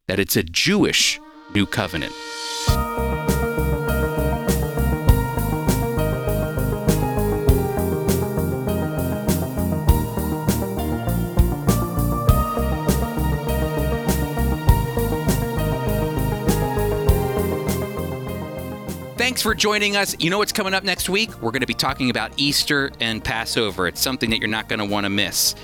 that 0.08 0.18
it's 0.18 0.36
a 0.36 0.42
Jewish 0.42 1.20
new 1.54 1.66
covenant. 1.66 2.12
Thanks 19.16 19.40
for 19.40 19.54
joining 19.54 19.96
us. 19.96 20.16
You 20.18 20.30
know 20.30 20.38
what's 20.38 20.52
coming 20.52 20.74
up 20.74 20.82
next 20.82 21.08
week? 21.08 21.30
We're 21.40 21.52
going 21.52 21.60
to 21.60 21.66
be 21.66 21.74
talking 21.74 22.10
about 22.10 22.32
Easter 22.36 22.90
and 23.00 23.22
Passover. 23.22 23.86
It's 23.86 24.00
something 24.00 24.30
that 24.30 24.40
you're 24.40 24.48
not 24.48 24.68
going 24.68 24.80
to 24.80 24.84
want 24.84 25.04
to 25.04 25.10
miss. 25.10 25.54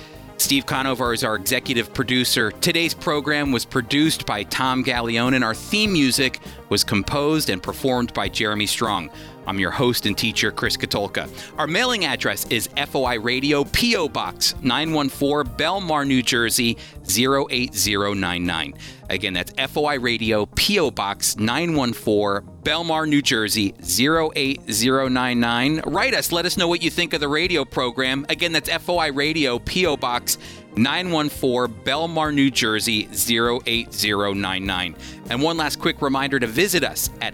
Steve 0.41 0.65
Conover 0.65 1.13
is 1.13 1.23
our 1.25 1.35
executive 1.35 1.93
producer. 1.93 2.51
Today's 2.51 2.93
program 2.93 3.51
was 3.51 3.65
produced 3.65 4.25
by 4.25 4.43
Tom 4.43 4.85
Gallione, 4.85 5.35
and 5.35 5.43
our 5.43 5.53
theme 5.53 5.91
music 5.91 6.39
was 6.69 6.83
composed 6.83 7.49
and 7.49 7.61
performed 7.61 8.13
by 8.13 8.29
Jeremy 8.29 8.65
Strong. 8.65 9.09
I'm 9.47 9.59
your 9.59 9.71
host 9.71 10.05
and 10.05 10.17
teacher, 10.17 10.51
Chris 10.51 10.77
Katulka. 10.77 11.29
Our 11.57 11.67
mailing 11.67 12.05
address 12.05 12.45
is 12.47 12.69
FOI 12.77 13.19
Radio, 13.19 13.63
P.O. 13.63 14.09
Box 14.09 14.55
914, 14.61 15.55
Bellmawr, 15.55 16.05
New 16.05 16.21
Jersey 16.21 16.77
08099. 17.07 18.73
Again, 19.09 19.33
that's 19.33 19.51
FOI 19.71 19.99
Radio, 19.99 20.45
P.O. 20.45 20.91
Box 20.91 21.37
914, 21.37 22.47
Bellmawr, 22.61 23.09
New 23.09 23.21
Jersey 23.21 23.73
08099. 23.81 25.81
Write 25.85 26.13
us, 26.13 26.31
let 26.31 26.45
us 26.45 26.57
know 26.57 26.67
what 26.67 26.83
you 26.83 26.91
think 26.91 27.13
of 27.13 27.19
the 27.19 27.27
radio 27.27 27.65
program. 27.65 28.25
Again, 28.29 28.51
that's 28.51 28.69
FOI 28.69 29.11
Radio, 29.11 29.59
P.O. 29.59 29.97
Box 29.97 30.37
914 30.75 31.83
Bellmawr, 31.83 32.33
New 32.33 32.51
Jersey 32.51 33.07
08099. 33.11 34.95
And 35.29 35.41
one 35.41 35.57
last 35.57 35.79
quick 35.79 36.01
reminder 36.01 36.39
to 36.39 36.47
visit 36.47 36.83
us 36.83 37.09
at 37.21 37.33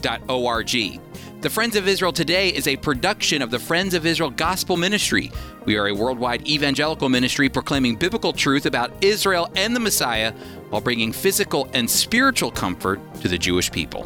foiradio.com 0.00 1.08
the 1.40 1.48
Friends 1.48 1.76
of 1.76 1.86
Israel 1.86 2.12
Today 2.12 2.48
is 2.48 2.66
a 2.66 2.76
production 2.76 3.42
of 3.42 3.52
the 3.52 3.60
Friends 3.60 3.94
of 3.94 4.04
Israel 4.04 4.28
Gospel 4.28 4.76
Ministry. 4.76 5.30
We 5.66 5.76
are 5.76 5.86
a 5.86 5.94
worldwide 5.94 6.48
evangelical 6.48 7.08
ministry 7.08 7.48
proclaiming 7.48 7.94
biblical 7.94 8.32
truth 8.32 8.66
about 8.66 8.90
Israel 9.04 9.48
and 9.54 9.74
the 9.74 9.78
Messiah 9.78 10.32
while 10.70 10.80
bringing 10.80 11.12
physical 11.12 11.70
and 11.74 11.88
spiritual 11.88 12.50
comfort 12.50 12.98
to 13.20 13.28
the 13.28 13.38
Jewish 13.38 13.70
people. 13.70 14.04